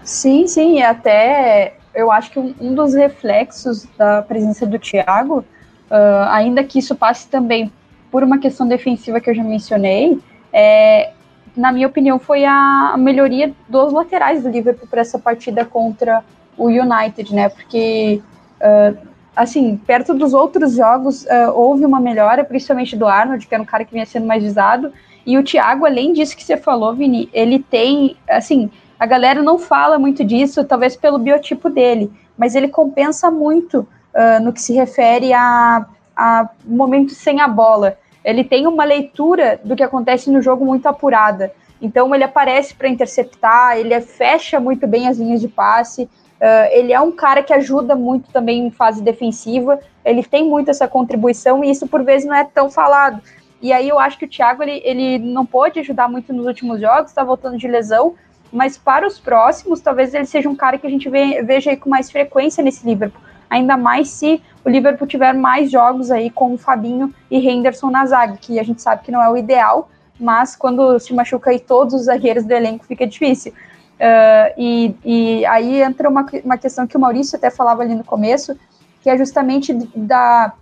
[0.03, 5.39] Sim, sim, e até eu acho que um, um dos reflexos da presença do Thiago,
[5.39, 7.71] uh, ainda que isso passe também
[8.11, 10.19] por uma questão defensiva que eu já mencionei,
[10.51, 11.11] é,
[11.55, 16.23] na minha opinião, foi a melhoria dos laterais do Liverpool para essa partida contra
[16.57, 17.49] o United, né?
[17.49, 18.21] Porque,
[18.59, 18.97] uh,
[19.35, 23.65] assim, perto dos outros jogos, uh, houve uma melhora, principalmente do Arnold, que era um
[23.65, 24.91] cara que vinha sendo mais visado,
[25.25, 29.57] e o Thiago, além disso que você falou, Vini, ele tem, assim, a galera não
[29.57, 33.79] fala muito disso, talvez pelo biotipo dele, mas ele compensa muito
[34.13, 35.85] uh, no que se refere a,
[36.15, 37.97] a momentos sem a bola.
[38.23, 41.51] Ele tem uma leitura do que acontece no jogo muito apurada.
[41.81, 46.03] Então ele aparece para interceptar, ele fecha muito bem as linhas de passe.
[46.03, 49.79] Uh, ele é um cara que ajuda muito também em fase defensiva.
[50.03, 53.21] Ele tem muito essa contribuição e isso por vezes não é tão falado.
[53.61, 56.81] E aí eu acho que o Thiago ele, ele não pôde ajudar muito nos últimos
[56.81, 58.15] jogos, está voltando de lesão,
[58.51, 61.89] mas para os próximos, talvez ele seja um cara que a gente ve, veja com
[61.89, 63.22] mais frequência nesse Liverpool.
[63.53, 68.03] Ainda mais se o Liverpool tiver mais jogos aí com o Fabinho e Henderson na
[68.03, 69.89] zaga, que a gente sabe que não é o ideal,
[70.19, 73.51] mas quando se machuca aí todos os zagueiros do elenco fica difícil.
[73.51, 78.03] Uh, e, e, aí entra uma, uma questão que o Maurício até falava ali no
[78.03, 78.57] começo,
[79.01, 80.53] que é justamente da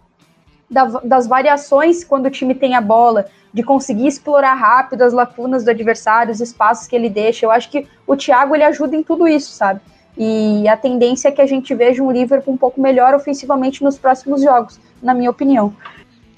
[0.69, 5.65] da, das variações quando o time tem a bola, de conseguir explorar rápido as lacunas
[5.65, 7.45] do adversário, os espaços que ele deixa.
[7.45, 9.81] Eu acho que o Thiago ele ajuda em tudo isso, sabe?
[10.17, 13.97] E a tendência é que a gente veja um Liverpool um pouco melhor ofensivamente nos
[13.97, 15.73] próximos jogos, na minha opinião.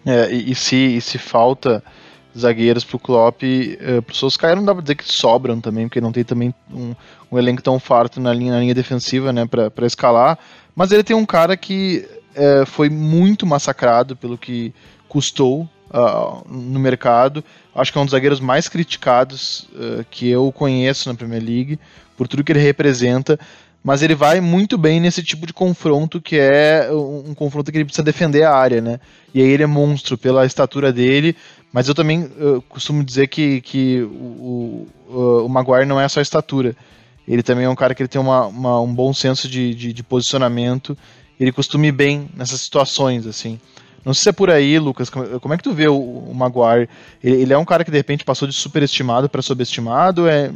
[0.05, 1.83] É, e, e se, e se falta
[2.38, 6.12] zagueiros pro Klopp, uh, pro Solskjaer não dá pra dizer que sobram também, porque não
[6.12, 6.95] tem também um,
[7.31, 10.38] um elenco tão farto na linha, na linha defensiva, né, pra, pra escalar,
[10.75, 14.73] mas ele tem um cara que é, foi muito massacrado pelo que
[15.07, 17.43] custou uh, no mercado.
[17.73, 21.79] Acho que é um dos zagueiros mais criticados uh, que eu conheço na Premier League,
[22.17, 23.39] por tudo que ele representa.
[23.84, 27.77] Mas ele vai muito bem nesse tipo de confronto, que é um, um confronto que
[27.77, 28.99] ele precisa defender a área, né?
[29.34, 31.36] E aí ele é monstro pela estatura dele,
[31.71, 36.21] mas eu também uh, costumo dizer que, que o, o, o Maguire não é só
[36.21, 36.75] estatura.
[37.27, 39.93] Ele também é um cara que ele tem uma, uma um bom senso de, de,
[39.93, 40.97] de posicionamento
[41.39, 43.60] ele costuma ir bem nessas situações, assim.
[44.06, 46.89] Não sei se é por aí, Lucas, como é que tu vê o, o Maguire?
[47.24, 50.28] Ele, ele, é um cara que de repente passou de superestimado para subestimado?
[50.28, 50.52] É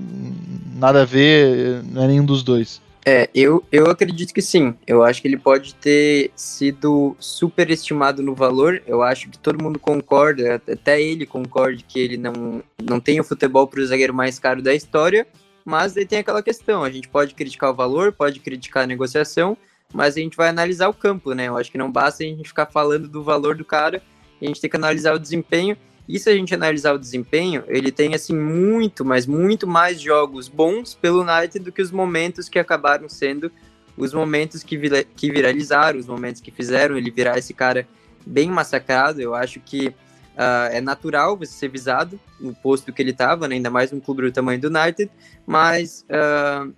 [0.75, 2.81] nada a ver, não é nenhum dos dois.
[3.09, 4.75] É, eu, eu acredito que sim.
[4.85, 8.83] Eu acho que ele pode ter sido superestimado no valor.
[8.85, 13.23] Eu acho que todo mundo concorda, até ele concorda que ele não, não tem o
[13.23, 15.25] futebol para o zagueiro mais caro da história.
[15.63, 19.57] Mas ele tem aquela questão: a gente pode criticar o valor, pode criticar a negociação,
[19.93, 21.47] mas a gente vai analisar o campo, né?
[21.47, 24.01] Eu acho que não basta a gente ficar falando do valor do cara,
[24.41, 25.77] a gente tem que analisar o desempenho.
[26.07, 30.47] E se a gente analisar o desempenho, ele tem assim muito, mas muito mais jogos
[30.47, 33.51] bons pelo United do que os momentos que acabaram sendo
[33.97, 37.87] os momentos que, vira, que viralizaram, os momentos que fizeram ele virar esse cara
[38.25, 39.19] bem massacrado.
[39.19, 43.55] Eu acho que uh, é natural você ser visado no posto que ele estava, né?
[43.55, 45.11] ainda mais um clube do tamanho do United,
[45.45, 46.71] mas uh,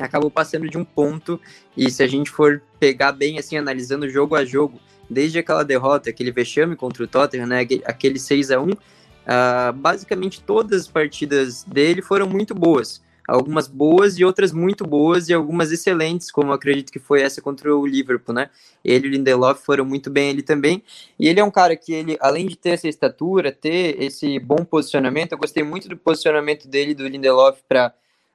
[0.00, 1.40] acabou passando de um ponto
[1.76, 6.10] e se a gente for pegar bem assim, analisando jogo a jogo, desde aquela derrota,
[6.10, 8.76] aquele vexame contra o Tottenham, né, aquele 6 a 1 uh,
[9.26, 13.04] ah, basicamente todas as partidas dele foram muito boas.
[13.28, 17.74] Algumas boas e outras muito boas e algumas excelentes, como acredito que foi essa contra
[17.74, 18.50] o Liverpool, né?
[18.84, 20.80] Ele e o Lindelof foram muito bem ele também.
[21.18, 24.64] E ele é um cara que ele, além de ter essa estatura, ter esse bom
[24.64, 27.92] posicionamento, eu gostei muito do posicionamento dele do Lindelof para uh,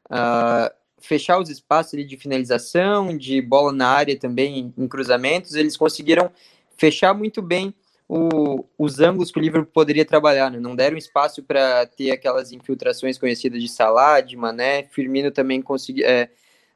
[0.10, 6.32] ah, fechar os espaços de finalização, de bola na área também, em cruzamentos, eles conseguiram
[6.78, 7.74] fechar muito bem
[8.14, 10.60] o, os ângulos que o Liverpool poderia trabalhar, né?
[10.60, 16.04] Não deram espaço para ter aquelas infiltrações conhecidas de Salah, de Mané, Firmino também consegui,
[16.04, 16.30] é,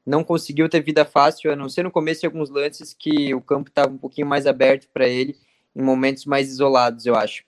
[0.05, 3.41] não conseguiu ter vida fácil, a não ser no começo de alguns lances que o
[3.41, 5.35] campo estava um pouquinho mais aberto para ele,
[5.75, 7.43] em momentos mais isolados, eu acho.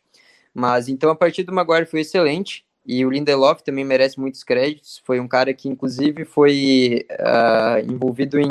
[0.54, 5.02] Mas então a partida do Maguire foi excelente, e o Lindelof também merece muitos créditos,
[5.04, 8.47] foi um cara que inclusive foi uh, envolvido em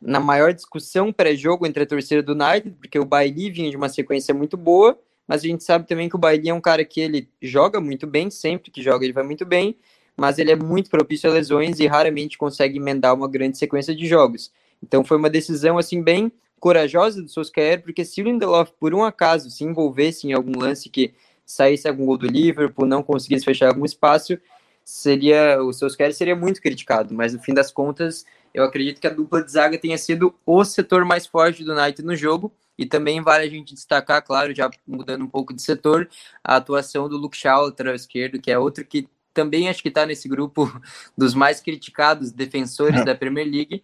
[0.00, 3.88] na maior discussão pré-jogo entre a torcida do United, porque o Bailey vinha de uma
[3.88, 7.00] sequência muito boa, mas a gente sabe também que o Bailey é um cara que
[7.00, 9.76] ele joga muito bem, sempre que joga ele vai muito bem,
[10.16, 14.06] mas ele é muito propício a lesões e raramente consegue emendar uma grande sequência de
[14.06, 14.52] jogos.
[14.82, 19.02] Então foi uma decisão assim bem corajosa do Solskjaer, porque se o Lindelof por um
[19.02, 21.14] acaso se envolvesse em algum lance que
[21.46, 24.36] saísse algum gol do Liverpool, não conseguisse fechar algum espaço,
[24.84, 29.10] seria o Solskjaer seria muito criticado, mas no fim das contas eu acredito que a
[29.10, 32.50] dupla de zaga tenha sido o setor mais forte do United no jogo.
[32.78, 36.08] E também vale a gente destacar, claro, já mudando um pouco de setor,
[36.42, 40.06] a atuação do Luke Shaw, lateral esquerdo, que é outro que também acho que está
[40.06, 40.70] nesse grupo
[41.16, 43.04] dos mais criticados defensores é.
[43.04, 43.82] da Premier League.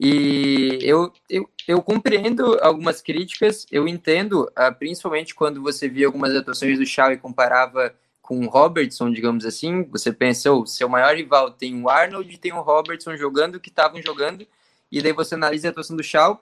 [0.00, 6.34] E eu, eu, eu compreendo algumas críticas, eu entendo, ah, principalmente quando você via algumas
[6.34, 10.88] atuações do Shaw e comparava com o Robertson, digamos assim, você pensa, o oh, seu
[10.88, 14.46] maior rival tem o Arnold e tem o Robertson jogando o que estavam jogando,
[14.92, 16.40] e daí você analisa a atuação do Shaw,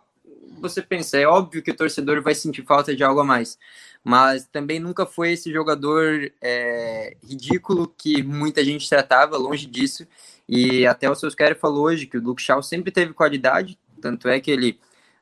[0.60, 3.56] você pensa, é óbvio que o torcedor vai sentir falta de algo a mais,
[4.02, 10.06] mas também nunca foi esse jogador é, ridículo que muita gente tratava, longe disso,
[10.48, 14.40] e até o Solskjaer falou hoje que o Luke Shaw sempre teve qualidade, tanto é
[14.40, 14.78] que ele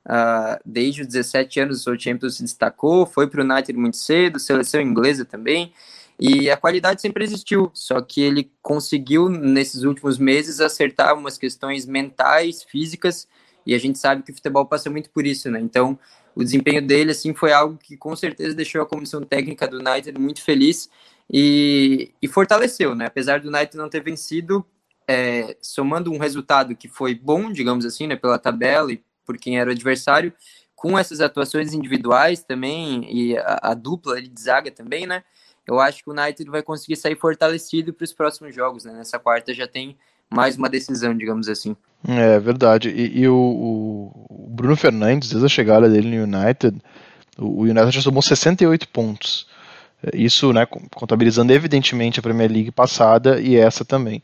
[0.06, 4.38] Uh, desde os 17 anos o Champions se destacou, foi para o United muito cedo,
[4.38, 5.72] seleção inglesa também,
[6.20, 11.86] e a qualidade sempre existiu, só que ele conseguiu, nesses últimos meses, acertar umas questões
[11.86, 13.26] mentais, físicas,
[13.66, 15.58] e a gente sabe que o futebol passa muito por isso, né?
[15.58, 15.98] Então,
[16.34, 20.20] o desempenho dele, assim, foi algo que com certeza deixou a comissão técnica do United
[20.20, 20.88] muito feliz
[21.32, 23.06] e, e fortaleceu, né?
[23.06, 24.64] Apesar do United não ter vencido,
[25.08, 29.58] é, somando um resultado que foi bom, digamos assim, né, pela tabela e por quem
[29.58, 30.32] era o adversário,
[30.74, 35.22] com essas atuações individuais também e a, a dupla de zaga também, né?
[35.66, 38.84] eu acho que o United vai conseguir sair fortalecido para os próximos jogos.
[38.84, 38.92] Né?
[38.92, 39.96] Nessa quarta já tem
[40.30, 41.76] mais uma decisão, digamos assim.
[42.06, 42.90] É verdade.
[42.90, 46.80] E, e o, o, Bruno Fernandes, desde a chegada dele no United,
[47.38, 49.46] o, United já tomou 68 pontos.
[50.02, 54.22] É, isso, né, contabilizando evidentemente a Premier League passada e essa também.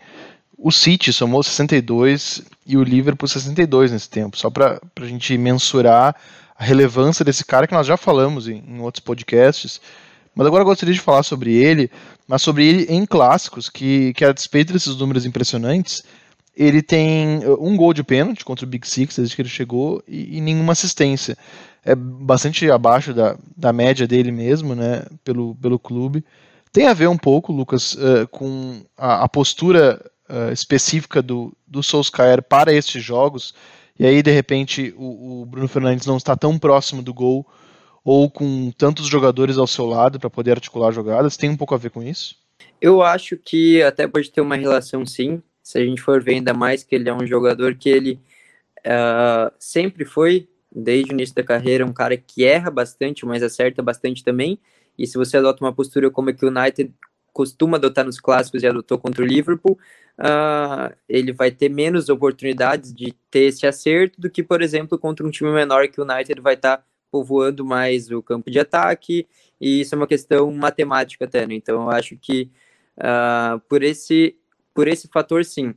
[0.62, 6.14] O City somou 62 e o Liverpool 62 nesse tempo, só para a gente mensurar
[6.54, 9.80] a relevância desse cara que nós já falamos em, em outros podcasts.
[10.34, 11.90] Mas agora eu gostaria de falar sobre ele,
[12.28, 16.02] mas sobre ele em clássicos, que, que a despeito desses números impressionantes,
[16.54, 20.02] ele tem uh, um gol de pênalti contra o Big Six desde que ele chegou
[20.06, 21.38] e, e nenhuma assistência.
[21.82, 26.22] É bastante abaixo da, da média dele mesmo, né, pelo, pelo clube.
[26.70, 29.98] Tem a ver um pouco, Lucas, uh, com a, a postura
[30.30, 33.54] uh, específica do, do Solskjaer para estes jogos,
[33.98, 37.46] e aí de repente o, o Bruno Fernandes não está tão próximo do gol
[38.04, 41.36] ou com tantos jogadores ao seu lado para poder articular jogadas?
[41.36, 42.36] Tem um pouco a ver com isso?
[42.80, 46.54] Eu acho que até pode ter uma relação sim, se a gente for ver ainda
[46.54, 48.18] mais que ele é um jogador que ele
[48.80, 53.82] uh, sempre foi, desde o início da carreira, um cara que erra bastante, mas acerta
[53.82, 54.58] bastante também.
[54.98, 56.92] E se você adota uma postura como a que o United
[57.32, 59.78] costuma adotar nos clássicos e adotou contra o Liverpool,
[60.18, 65.26] uh, ele vai ter menos oportunidades de ter esse acerto do que, por exemplo, contra
[65.26, 69.26] um time menor que o United vai estar tá povoando mais o campo de ataque,
[69.60, 71.54] e isso é uma questão matemática até, né?
[71.54, 72.50] Então eu acho que
[72.96, 74.36] uh, por, esse,
[74.72, 75.74] por esse fator, sim.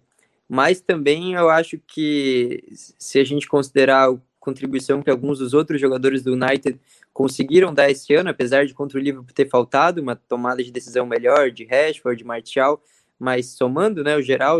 [0.47, 5.79] Mas também eu acho que se a gente considerar a contribuição que alguns dos outros
[5.79, 6.79] jogadores do United
[7.13, 11.05] conseguiram dar esse ano, apesar de contra o Liverpool ter faltado uma tomada de decisão
[11.05, 12.81] melhor de Rashford, de Martial,
[13.19, 14.59] mas somando né, o geral,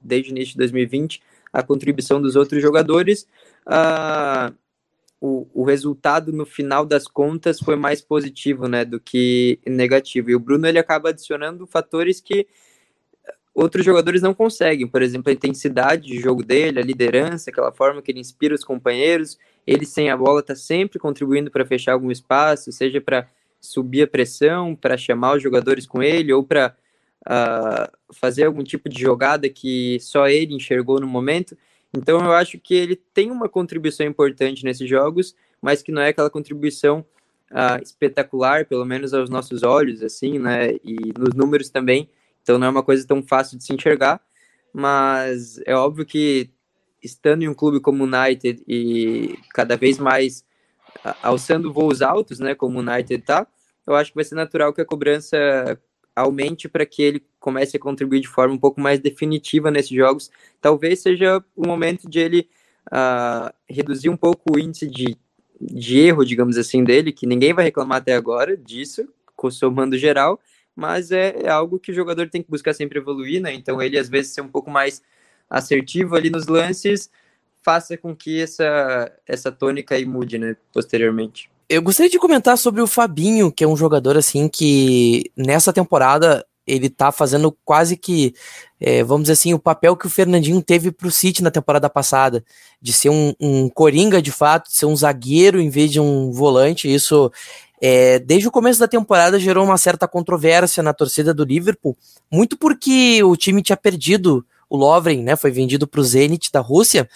[0.00, 1.22] desde o início de 2020,
[1.52, 3.26] a contribuição dos outros jogadores,
[3.66, 4.54] uh,
[5.20, 10.30] o, o resultado no final das contas foi mais positivo, né, do que negativo.
[10.30, 12.46] E o Bruno ele acaba adicionando fatores que
[13.54, 14.88] outros jogadores não conseguem.
[14.88, 18.64] Por exemplo, a intensidade de jogo dele, a liderança, aquela forma que ele inspira os
[18.64, 19.38] companheiros.
[19.66, 23.28] Ele sem a bola está sempre contribuindo para fechar algum espaço, seja para
[23.60, 26.74] subir a pressão, para chamar os jogadores com ele ou para
[27.22, 31.56] uh, ah, fazer algum tipo de jogada que só ele enxergou no momento.
[31.94, 36.08] Então eu acho que ele tem uma contribuição importante nesses jogos, mas que não é
[36.08, 37.04] aquela contribuição
[37.50, 40.72] uh, espetacular, pelo menos aos nossos olhos, assim, né?
[40.84, 42.08] E nos números também.
[42.42, 44.20] Então não é uma coisa tão fácil de se enxergar.
[44.72, 46.50] mas é óbvio que
[47.02, 50.44] estando em um clube como o United e cada vez mais
[51.22, 53.46] alçando voos altos, né, como o United tá,
[53.86, 55.36] eu acho que vai ser natural que a cobrança
[56.14, 60.30] aumente para que ele comece a contribuir de forma um pouco mais definitiva nesses jogos.
[60.60, 62.48] Talvez seja o momento de ele
[62.88, 65.16] uh, reduzir um pouco o índice de,
[65.60, 69.08] de erro, digamos assim, dele, que ninguém vai reclamar até agora disso,
[69.50, 70.40] somando geral,
[70.74, 73.52] mas é, é, algo que o jogador tem que buscar sempre evoluir, né?
[73.52, 75.02] Então ele às vezes ser um pouco mais
[75.50, 77.10] assertivo ali nos lances
[77.62, 81.51] faça com que essa, essa tônica aí mude, né, posteriormente.
[81.72, 86.44] Eu gostaria de comentar sobre o Fabinho, que é um jogador assim que nessa temporada
[86.66, 88.34] ele tá fazendo quase que,
[88.78, 92.44] é, vamos dizer assim, o papel que o Fernandinho teve pro City na temporada passada,
[92.78, 96.30] de ser um, um coringa de fato, de ser um zagueiro em vez de um
[96.30, 96.92] volante.
[96.92, 97.32] Isso,
[97.80, 101.96] é, desde o começo da temporada, gerou uma certa controvérsia na torcida do Liverpool,
[102.30, 106.60] muito porque o time tinha perdido o Lovren, né, foi vendido para o Zenit da
[106.60, 107.06] Rússia,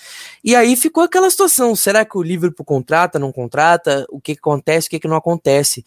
[0.45, 4.89] e aí ficou aquela situação, será que o Liverpool contrata, não contrata, o que, acontece,
[4.89, 5.83] o que, que não acontece,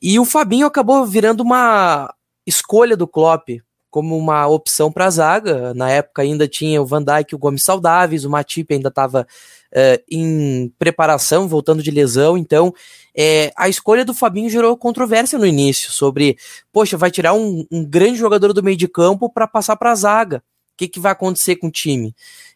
[0.00, 2.10] e o Fabinho acabou virando uma
[2.46, 3.50] escolha do Klopp,
[3.90, 7.64] como uma opção para a zaga, na época ainda tinha o Van Dijk o Gomes
[7.64, 9.26] saudáveis, o Matip ainda estava
[9.72, 12.72] uh, em preparação, voltando de lesão, então
[13.14, 16.38] é, a escolha do Fabinho gerou controvérsia no início, sobre,
[16.72, 19.96] poxa, vai tirar um, um grande jogador do meio de campo para passar para a
[19.96, 20.42] zaga,
[20.80, 22.14] que, que vai acontecer com o time.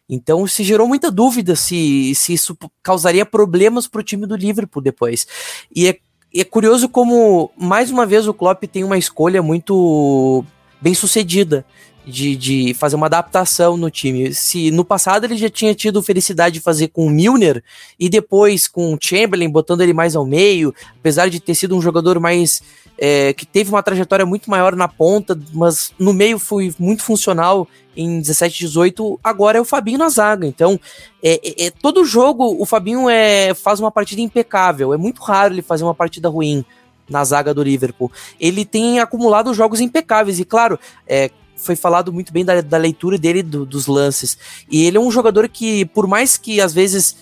[0.09, 4.81] Então se gerou muita dúvida se, se isso causaria problemas para o time do Liverpool
[4.81, 5.27] depois.
[5.75, 5.97] E é,
[6.33, 10.43] é curioso como, mais uma vez, o Klopp tem uma escolha muito
[10.81, 11.65] bem sucedida
[12.05, 14.33] de, de fazer uma adaptação no time.
[14.33, 17.63] Se no passado ele já tinha tido felicidade de fazer com o Milner
[17.99, 21.81] e depois com o Chamberlain, botando ele mais ao meio, apesar de ter sido um
[21.81, 22.61] jogador mais
[22.97, 27.67] é, que teve uma trajetória muito maior na ponta, mas no meio foi muito funcional
[27.95, 30.45] em 17, 18, agora é o Fabinho na zaga.
[30.45, 30.79] Então,
[31.23, 34.93] é, é, é, todo jogo o Fabinho é, faz uma partida impecável.
[34.93, 36.65] É muito raro ele fazer uma partida ruim
[37.09, 38.11] na zaga do Liverpool.
[38.39, 43.17] Ele tem acumulado jogos impecáveis, e claro, é, foi falado muito bem da, da leitura
[43.17, 44.37] dele do, dos lances.
[44.69, 47.15] E ele é um jogador que, por mais que às vezes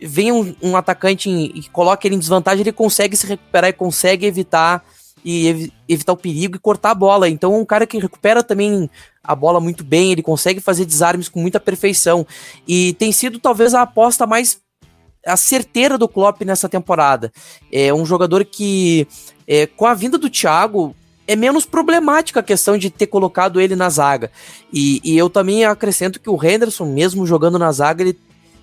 [0.00, 4.26] venha um, um atacante e coloque ele em desvantagem, ele consegue se recuperar e consegue
[4.26, 4.84] evitar
[5.26, 7.28] e ev evitar o perigo e cortar a bola.
[7.28, 8.88] Então é um cara que recupera também
[9.22, 12.24] a bola muito bem, ele consegue fazer desarmes com muita perfeição.
[12.66, 14.60] E tem sido talvez a aposta mais
[15.26, 17.32] a certeira do Klopp nessa temporada.
[17.72, 19.08] É um jogador que,
[19.48, 20.94] é, com a vinda do Thiago,
[21.26, 24.30] é menos problemática a questão de ter colocado ele na zaga.
[24.72, 28.16] E, e eu também acrescento que o Henderson, mesmo jogando na zaga, ele,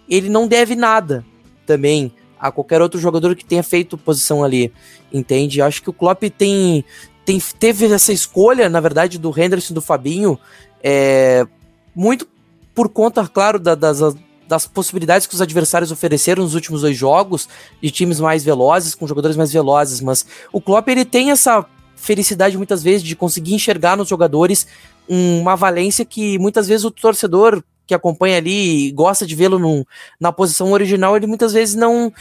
[0.07, 1.25] ele não deve nada
[1.65, 4.69] também a qualquer outro jogador que tenha feito posição ali,
[5.13, 5.61] entende?
[5.61, 6.83] Acho que o Klopp tem,
[7.23, 10.37] tem teve essa escolha, na verdade, do Henderson do Fabinho,
[10.83, 11.47] é,
[11.95, 12.27] muito
[12.75, 13.99] por conta, claro, da, das,
[14.45, 17.47] das possibilidades que os adversários ofereceram nos últimos dois jogos,
[17.81, 21.65] de times mais velozes, com jogadores mais velozes, mas o Klopp ele tem essa
[21.95, 24.67] felicidade muitas vezes de conseguir enxergar nos jogadores
[25.07, 29.85] uma valência que muitas vezes o torcedor que acompanha ali e gosta de vê-lo
[30.19, 32.11] na posição original, ele muitas vezes não,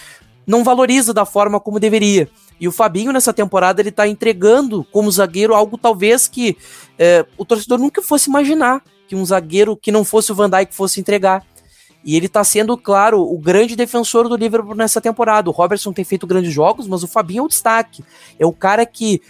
[0.46, 2.28] não valoriza da forma como deveria.
[2.60, 6.56] E o Fabinho, nessa temporada, ele tá entregando como zagueiro algo talvez que
[6.98, 10.74] é, o torcedor nunca fosse imaginar que um zagueiro que não fosse o Van Dijk
[10.74, 11.44] fosse entregar.
[12.04, 15.48] E ele tá sendo, claro, o grande defensor do Liverpool nessa temporada.
[15.48, 18.04] O Robertson tem feito grandes jogos, mas o Fabinho é o destaque.
[18.38, 19.20] É o cara que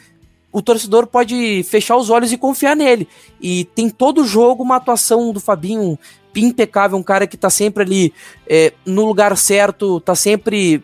[0.52, 3.08] o torcedor pode fechar os olhos e confiar nele.
[3.40, 5.98] E tem todo jogo uma atuação do Fabinho
[6.40, 8.14] impecável, um cara que tá sempre ali
[8.48, 10.82] é, no lugar certo, tá sempre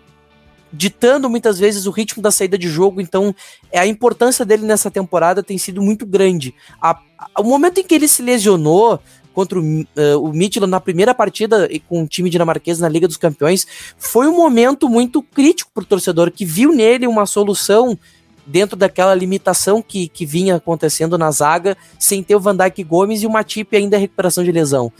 [0.72, 3.34] ditando muitas vezes o ritmo da saída de jogo, então
[3.72, 6.54] é, a importância dele nessa temporada tem sido muito grande.
[6.80, 9.00] A, a, o momento em que ele se lesionou
[9.32, 9.84] contra o, uh,
[10.20, 14.36] o Midland na primeira partida com o time dinamarquês na Liga dos Campeões foi um
[14.36, 17.96] momento muito crítico para o torcedor que viu nele uma solução
[18.44, 23.22] dentro daquela limitação que, que vinha acontecendo na zaga, sem ter o Van Dijk Gomes
[23.22, 24.90] e o Matip ainda recuperação de lesão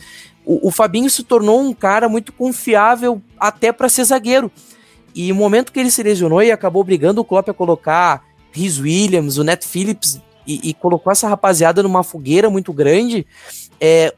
[0.49, 4.51] o, o Fabinho se tornou um cara muito confiável até para ser zagueiro.
[5.13, 8.79] E o momento que ele se lesionou e acabou obrigando o Klopp a colocar Rhys
[8.79, 13.27] Williams, o Net Phillips e, e, colocou essa rapaziada numa fogueira muito grande,
[13.79, 14.11] é,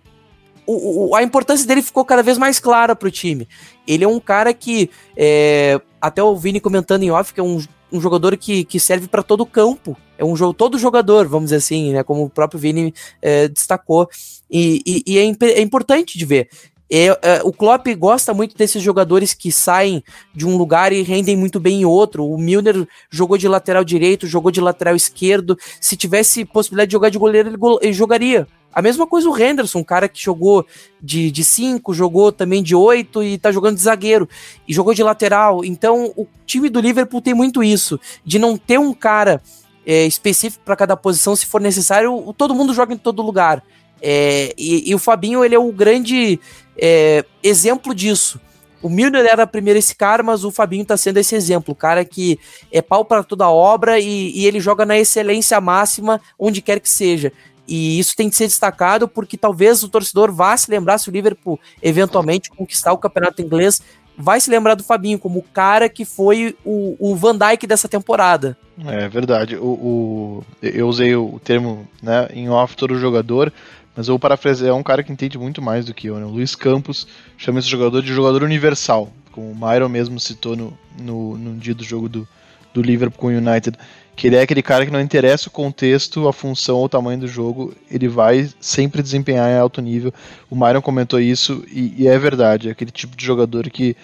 [0.66, 3.46] o, o, a importância dele ficou cada vez mais clara para o time.
[3.86, 7.62] Ele é um cara que, é, até o Vini comentando em off, que é um,
[7.92, 9.98] um jogador que, que serve para todo o campo.
[10.22, 14.08] É um jogo, todo jogador, vamos dizer assim, né, como o próprio Vini é, destacou.
[14.52, 16.48] E, e, e é, é, importante de ver.
[16.92, 20.04] É, é, o Klopp gosta muito desses jogadores que saem
[20.36, 22.24] de um lugar e rendem muito bem em outro.
[22.24, 25.58] O Milner jogou de lateral direito, jogou de lateral esquerdo.
[25.80, 29.80] Se tivesse possibilidade de jogar de goleiro, ele, ele jogaria A mesma coisa o Henderson,
[29.80, 30.68] um cara que jogou
[31.02, 34.30] de 5, jogou também de 8 e tá jogando de zagueiro.
[34.68, 35.66] E jogou de lateral.
[35.66, 39.42] Então, o time do Liverpool tem muito isso, de não ter um cara
[39.86, 43.64] é, específico para cada posição, se for necessário, todo mundo joga em todo lugar.
[44.02, 46.40] É, e, e, o Fabinho, ele é o grande
[46.78, 48.40] é, exemplo disso.
[48.82, 52.04] O Milner era primeiro esse cara, mas o Fabinho tá sendo esse exemplo, o cara
[52.04, 52.40] que
[52.72, 56.90] é pau para toda obra e, e, ele joga na excelência máxima onde quer que
[56.90, 57.32] seja.
[57.68, 61.12] E isso tem que ser destacado porque talvez o torcedor vá se lembrar se o
[61.12, 63.82] Liverpool eventualmente conquistar o campeonato inglês,
[64.18, 67.88] vai se lembrar do Fabinho como o cara que foi o, o Van Dijk dessa
[67.88, 68.58] temporada.
[68.86, 69.56] É verdade.
[69.56, 73.52] O, o, eu usei o termo né, em off todo jogador,
[73.96, 76.26] mas eu parafrasear é um cara que entende muito mais do que eu, né?
[76.26, 77.08] O Luiz Campos
[77.38, 81.76] chama esse jogador de jogador universal, como o Myron mesmo citou no, no, no dia
[81.76, 82.28] do jogo do,
[82.74, 83.78] do Liverpool com o United,
[84.16, 87.20] que ele é aquele cara que não interessa o contexto, a função ou o tamanho
[87.20, 90.14] do jogo, ele vai sempre desempenhar em alto nível.
[90.50, 93.96] O Myron comentou isso e, e é verdade, é aquele tipo de jogador que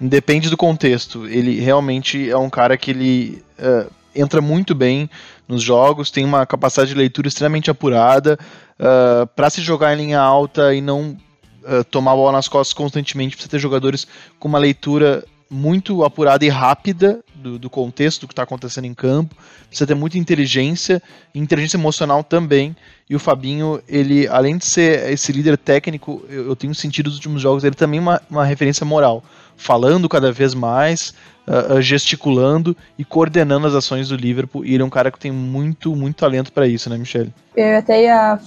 [0.00, 5.10] independe do contexto, ele realmente é um cara que ele uh, entra muito bem
[5.46, 8.38] nos jogos, tem uma capacidade de leitura extremamente apurada,
[8.78, 11.16] uh, ah, para se jogar em linha alta e não
[11.62, 14.06] uh, tomar bola nas costas constantemente, precisa ter jogadores
[14.38, 18.94] com uma leitura muito apurada e rápida do, do contexto do que está acontecendo em
[18.94, 19.34] campo,
[19.68, 21.02] precisa ter muita inteligência,
[21.34, 22.76] inteligência emocional também.
[23.08, 27.16] E o Fabinho, ele, além de ser esse líder técnico, eu, eu tenho sentido nos
[27.16, 29.24] últimos jogos, ele também uma, uma referência moral,
[29.56, 31.14] falando cada vez mais,
[31.46, 34.64] uh, gesticulando e coordenando as ações do Liverpool.
[34.64, 37.32] E ele é um cara que tem muito, muito talento para isso, né, Michele?
[37.56, 38.38] Eu até ia,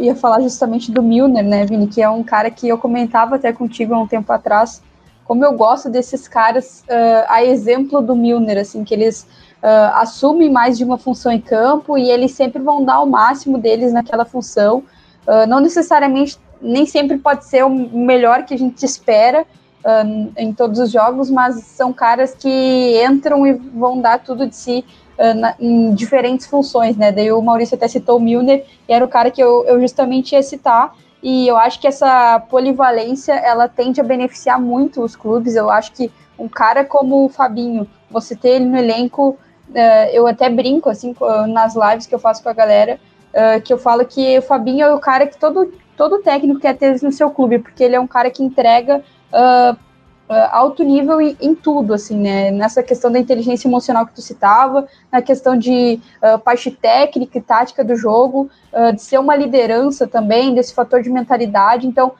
[0.00, 3.52] ia falar justamente do Milner, né, Vini, que é um cara que eu comentava até
[3.52, 4.82] contigo há um tempo atrás,
[5.26, 9.26] como eu gosto desses caras, uh, a exemplo do Milner, assim, que eles
[9.62, 13.58] uh, assumem mais de uma função em campo e eles sempre vão dar o máximo
[13.58, 14.84] deles naquela função.
[15.26, 19.44] Uh, não necessariamente, nem sempre pode ser o melhor que a gente espera,
[20.36, 24.84] em todos os jogos, mas são caras que entram e vão dar tudo de si
[25.16, 27.12] na, em diferentes funções, né?
[27.12, 30.32] Daí o Maurício até citou o Milner, e era o cara que eu, eu justamente
[30.32, 30.92] ia citar,
[31.28, 35.90] e eu acho que essa polivalência, ela tende a beneficiar muito os clubes, eu acho
[35.90, 36.08] que
[36.38, 39.30] um cara como o Fabinho, você ter ele no elenco,
[39.70, 41.16] uh, eu até brinco, assim,
[41.48, 43.00] nas lives que eu faço com a galera,
[43.64, 47.02] que eu falo que o Fabinho é o cara que todo, todo técnico quer ter
[47.02, 49.02] no seu clube, porque ele é um cara que entrega
[49.32, 49.76] uh,
[50.28, 52.50] alto nível em, em, tudo, assim, né?
[52.50, 57.40] Nessa questão da inteligência emocional que tu citava, na questão de uh, parte técnica e
[57.40, 61.86] tática do jogo, uh, de ser uma liderança também, desse fator de mentalidade.
[61.86, 62.12] Então,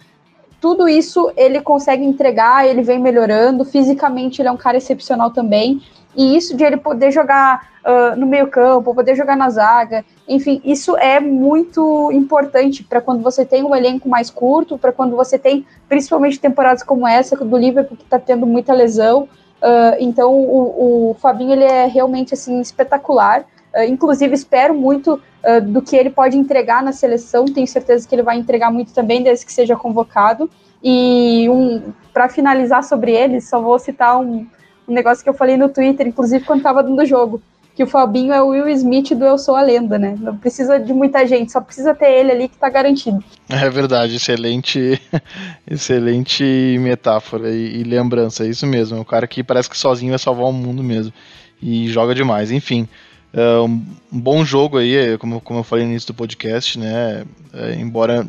[0.60, 3.64] tudo isso ele consegue entregar, ele vem melhorando.
[3.64, 5.82] Fisicamente, ele é um cara excepcional também.
[6.16, 10.96] E isso de ele poder jogar uh, no meio-campo, poder jogar na zaga, enfim, isso
[10.96, 15.66] é muito importante para quando você tem um elenco mais curto, para quando você tem
[15.88, 19.28] principalmente temporadas como essa do Liverpool que está tendo muita lesão.
[19.62, 23.44] Uh, então o, o, Fabinho ele é realmente assim espetacular.
[23.74, 25.20] Uh, inclusive espero muito
[25.68, 27.44] do que ele pode entregar na seleção.
[27.44, 30.50] Tenho certeza que ele vai entregar muito também desde que seja convocado.
[30.82, 34.44] E um, para finalizar sobre ele, só vou citar um,
[34.88, 37.42] um negócio que eu falei no Twitter, inclusive quando estava dando jogo,
[37.74, 40.16] que o Fabinho é o Will Smith do Eu Sou a Lenda, né?
[40.18, 43.22] Não precisa de muita gente, só precisa ter ele ali que tá garantido.
[43.48, 45.00] É verdade, excelente,
[45.68, 46.42] excelente
[46.80, 48.96] metáfora e, e lembrança, é isso mesmo.
[48.96, 51.12] É um cara que parece que sozinho vai salvar o mundo mesmo.
[51.60, 52.88] E joga demais, enfim.
[53.32, 57.24] É um bom jogo aí, é, como, como eu falei no início do podcast, né?
[57.52, 58.26] É, embora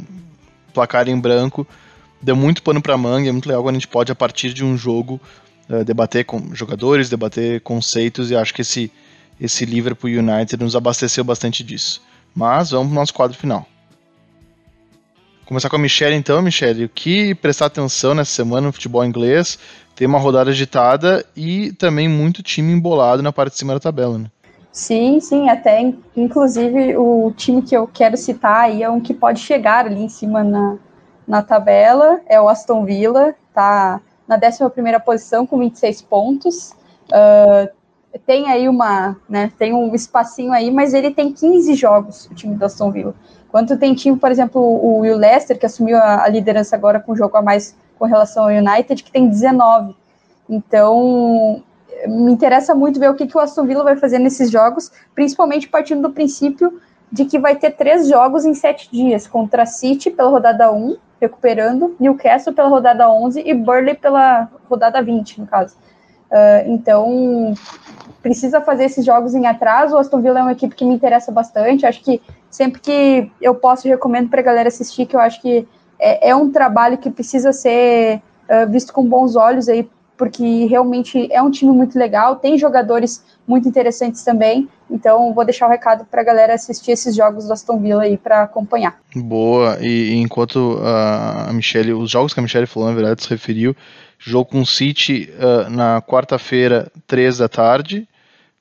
[0.73, 1.65] placar em branco,
[2.21, 4.65] deu muito pano pra manga, é muito legal quando a gente pode, a partir de
[4.65, 5.21] um jogo,
[5.70, 8.91] uh, debater com jogadores, debater conceitos, e acho que esse,
[9.39, 12.01] esse Liverpool United nos abasteceu bastante disso.
[12.36, 13.65] Mas vamos pro nosso quadro final.
[15.45, 19.57] Começar com a Michelle então, Michelle, o que prestar atenção nessa semana no futebol inglês?
[19.95, 24.18] Tem uma rodada agitada e também muito time embolado na parte de cima da tabela,
[24.18, 24.26] né?
[24.74, 29.39] Sim, sim, até inclusive o time que eu quero citar aí é um que pode
[29.39, 30.76] chegar ali em cima na,
[31.28, 36.71] na tabela, é o Aston Villa, tá na 11 posição com 26 pontos.
[37.09, 37.69] Uh,
[38.25, 42.55] tem aí uma, né, tem um espacinho aí, mas ele tem 15 jogos, o time
[42.55, 43.13] do Aston Villa.
[43.49, 47.15] Quanto tem time, por exemplo, o Leicester, que assumiu a, a liderança agora com um
[47.15, 49.95] jogo a mais com relação ao United, que tem 19.
[50.49, 51.63] Então,
[52.07, 55.67] me interessa muito ver o que, que o Aston Villa vai fazer nesses jogos, principalmente
[55.67, 56.80] partindo do princípio
[57.11, 61.95] de que vai ter três jogos em sete dias, contra City pela rodada 1, recuperando,
[61.99, 65.76] Newcastle pela rodada 11 e Burley pela rodada 20, no caso.
[66.30, 67.53] Uh, então,
[68.22, 69.95] precisa fazer esses jogos em atraso.
[69.95, 71.86] O Aston Villa é uma equipe que me interessa bastante.
[71.86, 75.68] Acho que sempre que eu posso, recomendo para a galera assistir, que eu acho que
[75.99, 81.32] é, é um trabalho que precisa ser uh, visto com bons olhos aí, porque realmente
[81.32, 84.68] é um time muito legal, tem jogadores muito interessantes também.
[84.89, 88.18] Então, vou deixar o recado para a galera assistir esses jogos do Aston Villa aí
[88.18, 88.99] para acompanhar.
[89.15, 93.30] Boa, e, e enquanto a Michelle, os jogos que a Michelle falou, na verdade, se
[93.30, 93.76] referiu,
[94.18, 98.07] jogo com o City uh, na quarta-feira, três da tarde,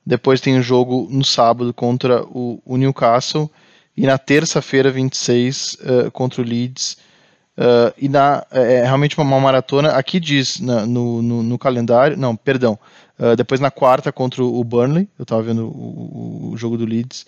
[0.04, 3.50] depois tem o um jogo no sábado contra o, o Newcastle,
[3.96, 6.98] e na terça-feira, 26, uh, contra o Leeds,
[7.56, 9.90] Uh, e na, é, é realmente uma, maratona.
[9.90, 12.16] Aqui diz na, no, no, no, calendário.
[12.16, 12.78] Não, perdão.
[13.18, 15.08] Uh, depois na quarta contra o Burnley.
[15.18, 17.26] Eu estava vendo o, o, jogo do Leeds.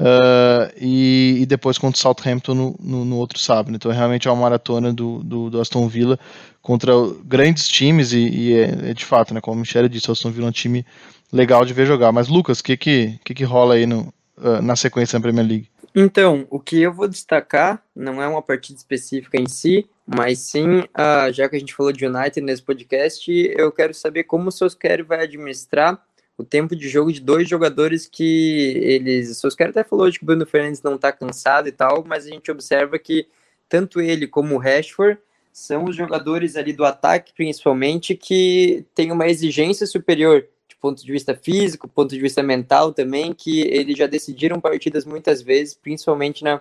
[0.00, 3.74] Uh, e, e, depois contra o Southampton no, no, no, outro sábado.
[3.74, 6.18] Então realmente é uma maratona do, do, do Aston Villa
[6.60, 6.92] contra
[7.24, 8.12] grandes times.
[8.12, 10.48] E, e é, é, de fato, né, como a Michelle disse, o Aston Villa é
[10.48, 10.84] um time
[11.32, 12.10] legal de ver jogar.
[12.10, 14.12] Mas Lucas, o que, que, que, que rola aí no,
[14.62, 15.68] na sequência da Premier League?
[15.94, 20.80] Então, o que eu vou destacar não é uma partida específica em si, mas sim,
[20.80, 24.52] uh, já que a gente falou de United nesse podcast, eu quero saber como o
[24.52, 26.02] Solskjaer vai administrar
[26.36, 29.30] o tempo de jogo de dois jogadores que eles.
[29.30, 32.26] O Solskjaer até falou de que o Bruno Fernandes não está cansado e tal, mas
[32.26, 33.26] a gente observa que
[33.68, 35.18] tanto ele como o Rashford
[35.52, 40.46] são os jogadores ali do ataque, principalmente, que têm uma exigência superior
[40.82, 45.40] ponto de vista físico, ponto de vista mental também, que eles já decidiram partidas muitas
[45.40, 46.60] vezes, principalmente na,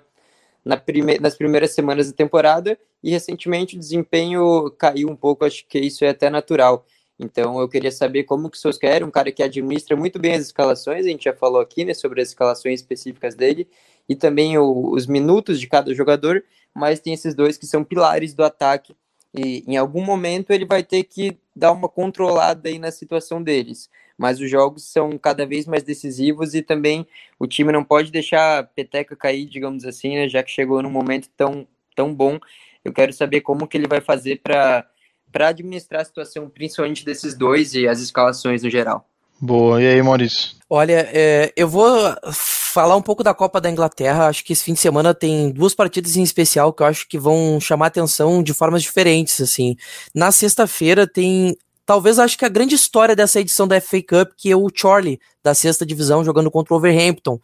[0.64, 5.66] na prime nas primeiras semanas da temporada, e recentemente o desempenho caiu um pouco, acho
[5.68, 6.86] que isso é até natural.
[7.20, 10.46] Então eu queria saber como que o Solskjaer, um cara que administra muito bem as
[10.46, 13.68] escalações, a gente já falou aqui né, sobre as escalações específicas dele,
[14.08, 16.44] e também o, os minutos de cada jogador,
[16.76, 18.96] mas tem esses dois que são pilares do ataque,
[19.34, 23.90] e em algum momento ele vai ter que dar uma controlada aí na situação deles
[24.22, 27.08] mas os jogos são cada vez mais decisivos e também
[27.40, 30.92] o time não pode deixar a peteca cair, digamos assim, né, já que chegou num
[30.92, 32.40] momento tão, tão bom.
[32.86, 34.86] Eu quero saber como que ele vai fazer para
[35.32, 39.08] para administrar a situação, principalmente desses dois e as escalações no geral.
[39.40, 40.58] Boa, e aí, Maurício?
[40.70, 44.28] Olha, é, eu vou falar um pouco da Copa da Inglaterra.
[44.28, 47.18] Acho que esse fim de semana tem duas partidas em especial que eu acho que
[47.18, 49.40] vão chamar atenção de formas diferentes.
[49.40, 49.78] Assim,
[50.14, 51.56] na sexta-feira tem
[51.92, 55.20] talvez acho que a grande história dessa edição da FA Cup, que é o Charlie,
[55.44, 57.38] da sexta divisão, jogando contra o Overhampton.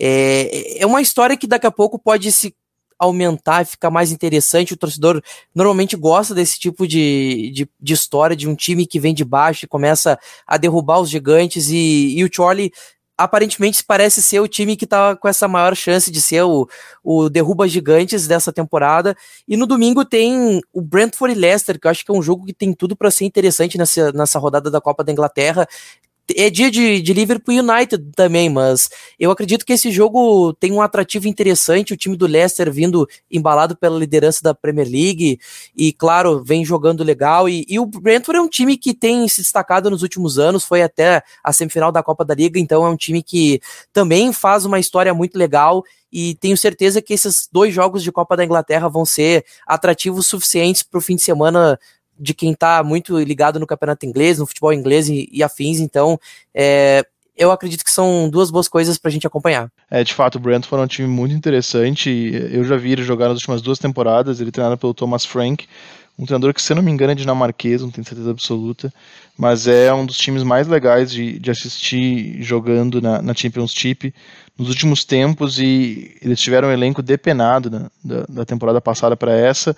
[0.00, 2.56] É, é uma história que daqui a pouco pode se
[2.98, 4.72] aumentar e ficar mais interessante.
[4.72, 5.22] O torcedor
[5.54, 9.66] normalmente gosta desse tipo de, de, de, história, de um time que vem de baixo
[9.66, 11.68] e começa a derrubar os gigantes.
[11.68, 12.72] E, e o Charlie
[13.16, 16.68] aparentemente parece ser o time que tá com essa maior chance de ser o,
[17.02, 19.16] o derruba gigantes dessa temporada.
[19.46, 22.44] E no domingo tem o Brentford e Leicester, que eu acho que é um jogo
[22.44, 25.66] que tem tudo para ser interessante nessa, nessa rodada da Copa da Inglaterra
[26.36, 30.80] é dia de, de Liverpool United também, mas eu acredito que esse jogo tem um
[30.80, 31.92] atrativo interessante.
[31.92, 35.38] O time do Leicester vindo embalado pela liderança da Premier League
[35.76, 37.48] e, claro, vem jogando legal.
[37.48, 40.82] E, e, o Brentford é um time que tem se destacado nos últimos anos, foi
[40.82, 43.60] até a semifinal da Copa da Liga, então é um time que
[43.92, 45.82] também faz uma história muito legal.
[46.12, 50.82] E tenho certeza que esses dois jogos de Copa da Inglaterra vão ser atrativos suficientes
[50.82, 51.78] para o fim de semana
[52.22, 56.18] de quem está muito ligado no campeonato inglês, no futebol inglês e, e afins, então
[56.54, 57.04] é,
[57.36, 59.68] eu acredito que são duas boas coisas para a gente acompanhar.
[59.90, 62.08] É, de fato, o Brentford é um time muito interessante.
[62.52, 64.40] Eu já vi ele jogar nas últimas duas temporadas.
[64.40, 65.66] Ele treinado pelo Thomas Frank,
[66.16, 68.92] um treinador que, se não me engano, é dinamarquês, não tenho certeza absoluta,
[69.36, 74.14] mas é um dos times mais legais de, de assistir jogando na, na Championship
[74.56, 75.58] nos últimos tempos.
[75.58, 79.74] E eles tiveram um elenco depenado né, da, da temporada passada para essa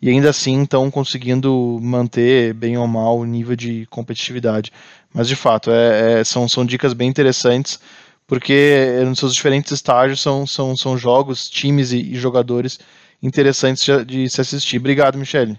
[0.00, 4.72] e ainda assim estão conseguindo manter, bem ou mal, o nível de competitividade.
[5.12, 7.80] Mas de fato, é, é, são, são dicas bem interessantes,
[8.26, 12.78] porque nos seus diferentes estágios são, são, são jogos, times e, e jogadores
[13.22, 14.78] interessantes de, de se assistir.
[14.78, 15.58] Obrigado, Michele.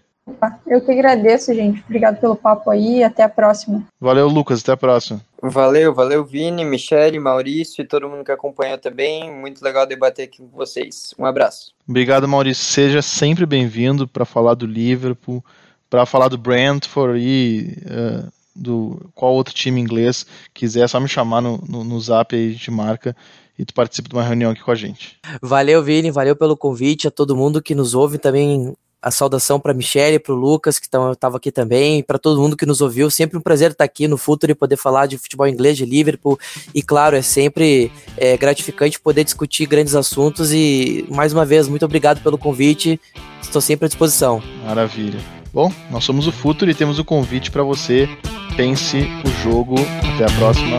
[0.67, 1.81] Eu que agradeço, gente.
[1.85, 3.85] Obrigado pelo papo aí e até a próxima.
[3.99, 4.61] Valeu, Lucas.
[4.61, 5.21] Até a próxima.
[5.41, 9.31] Valeu, valeu, Vini, Michele, Maurício e todo mundo que acompanhou também.
[9.31, 11.13] Muito legal debater aqui com vocês.
[11.17, 11.71] Um abraço.
[11.87, 12.65] Obrigado, Maurício.
[12.65, 15.43] Seja sempre bem-vindo para falar do Liverpool,
[15.89, 21.07] para falar do Brentford e uh, do qual outro time inglês quiser, é só me
[21.07, 23.15] chamar no, no, no zap aí, a gente marca
[23.57, 25.17] e tu participa de uma reunião aqui com a gente.
[25.41, 29.73] Valeu, Vini, valeu pelo convite, a todo mundo que nos ouve também a saudação para
[29.73, 33.09] Michelle, para o Lucas, que estava aqui também, para todo mundo que nos ouviu.
[33.09, 36.39] Sempre um prazer estar aqui no Futuro e poder falar de futebol inglês, de Liverpool.
[36.73, 40.51] E claro, é sempre é, gratificante poder discutir grandes assuntos.
[40.51, 42.99] E mais uma vez, muito obrigado pelo convite.
[43.41, 44.41] Estou sempre à disposição.
[44.63, 45.19] Maravilha.
[45.53, 48.09] Bom, nós somos o Futuro e temos um convite para você.
[48.55, 49.75] Pense o jogo.
[50.15, 50.77] Até a próxima.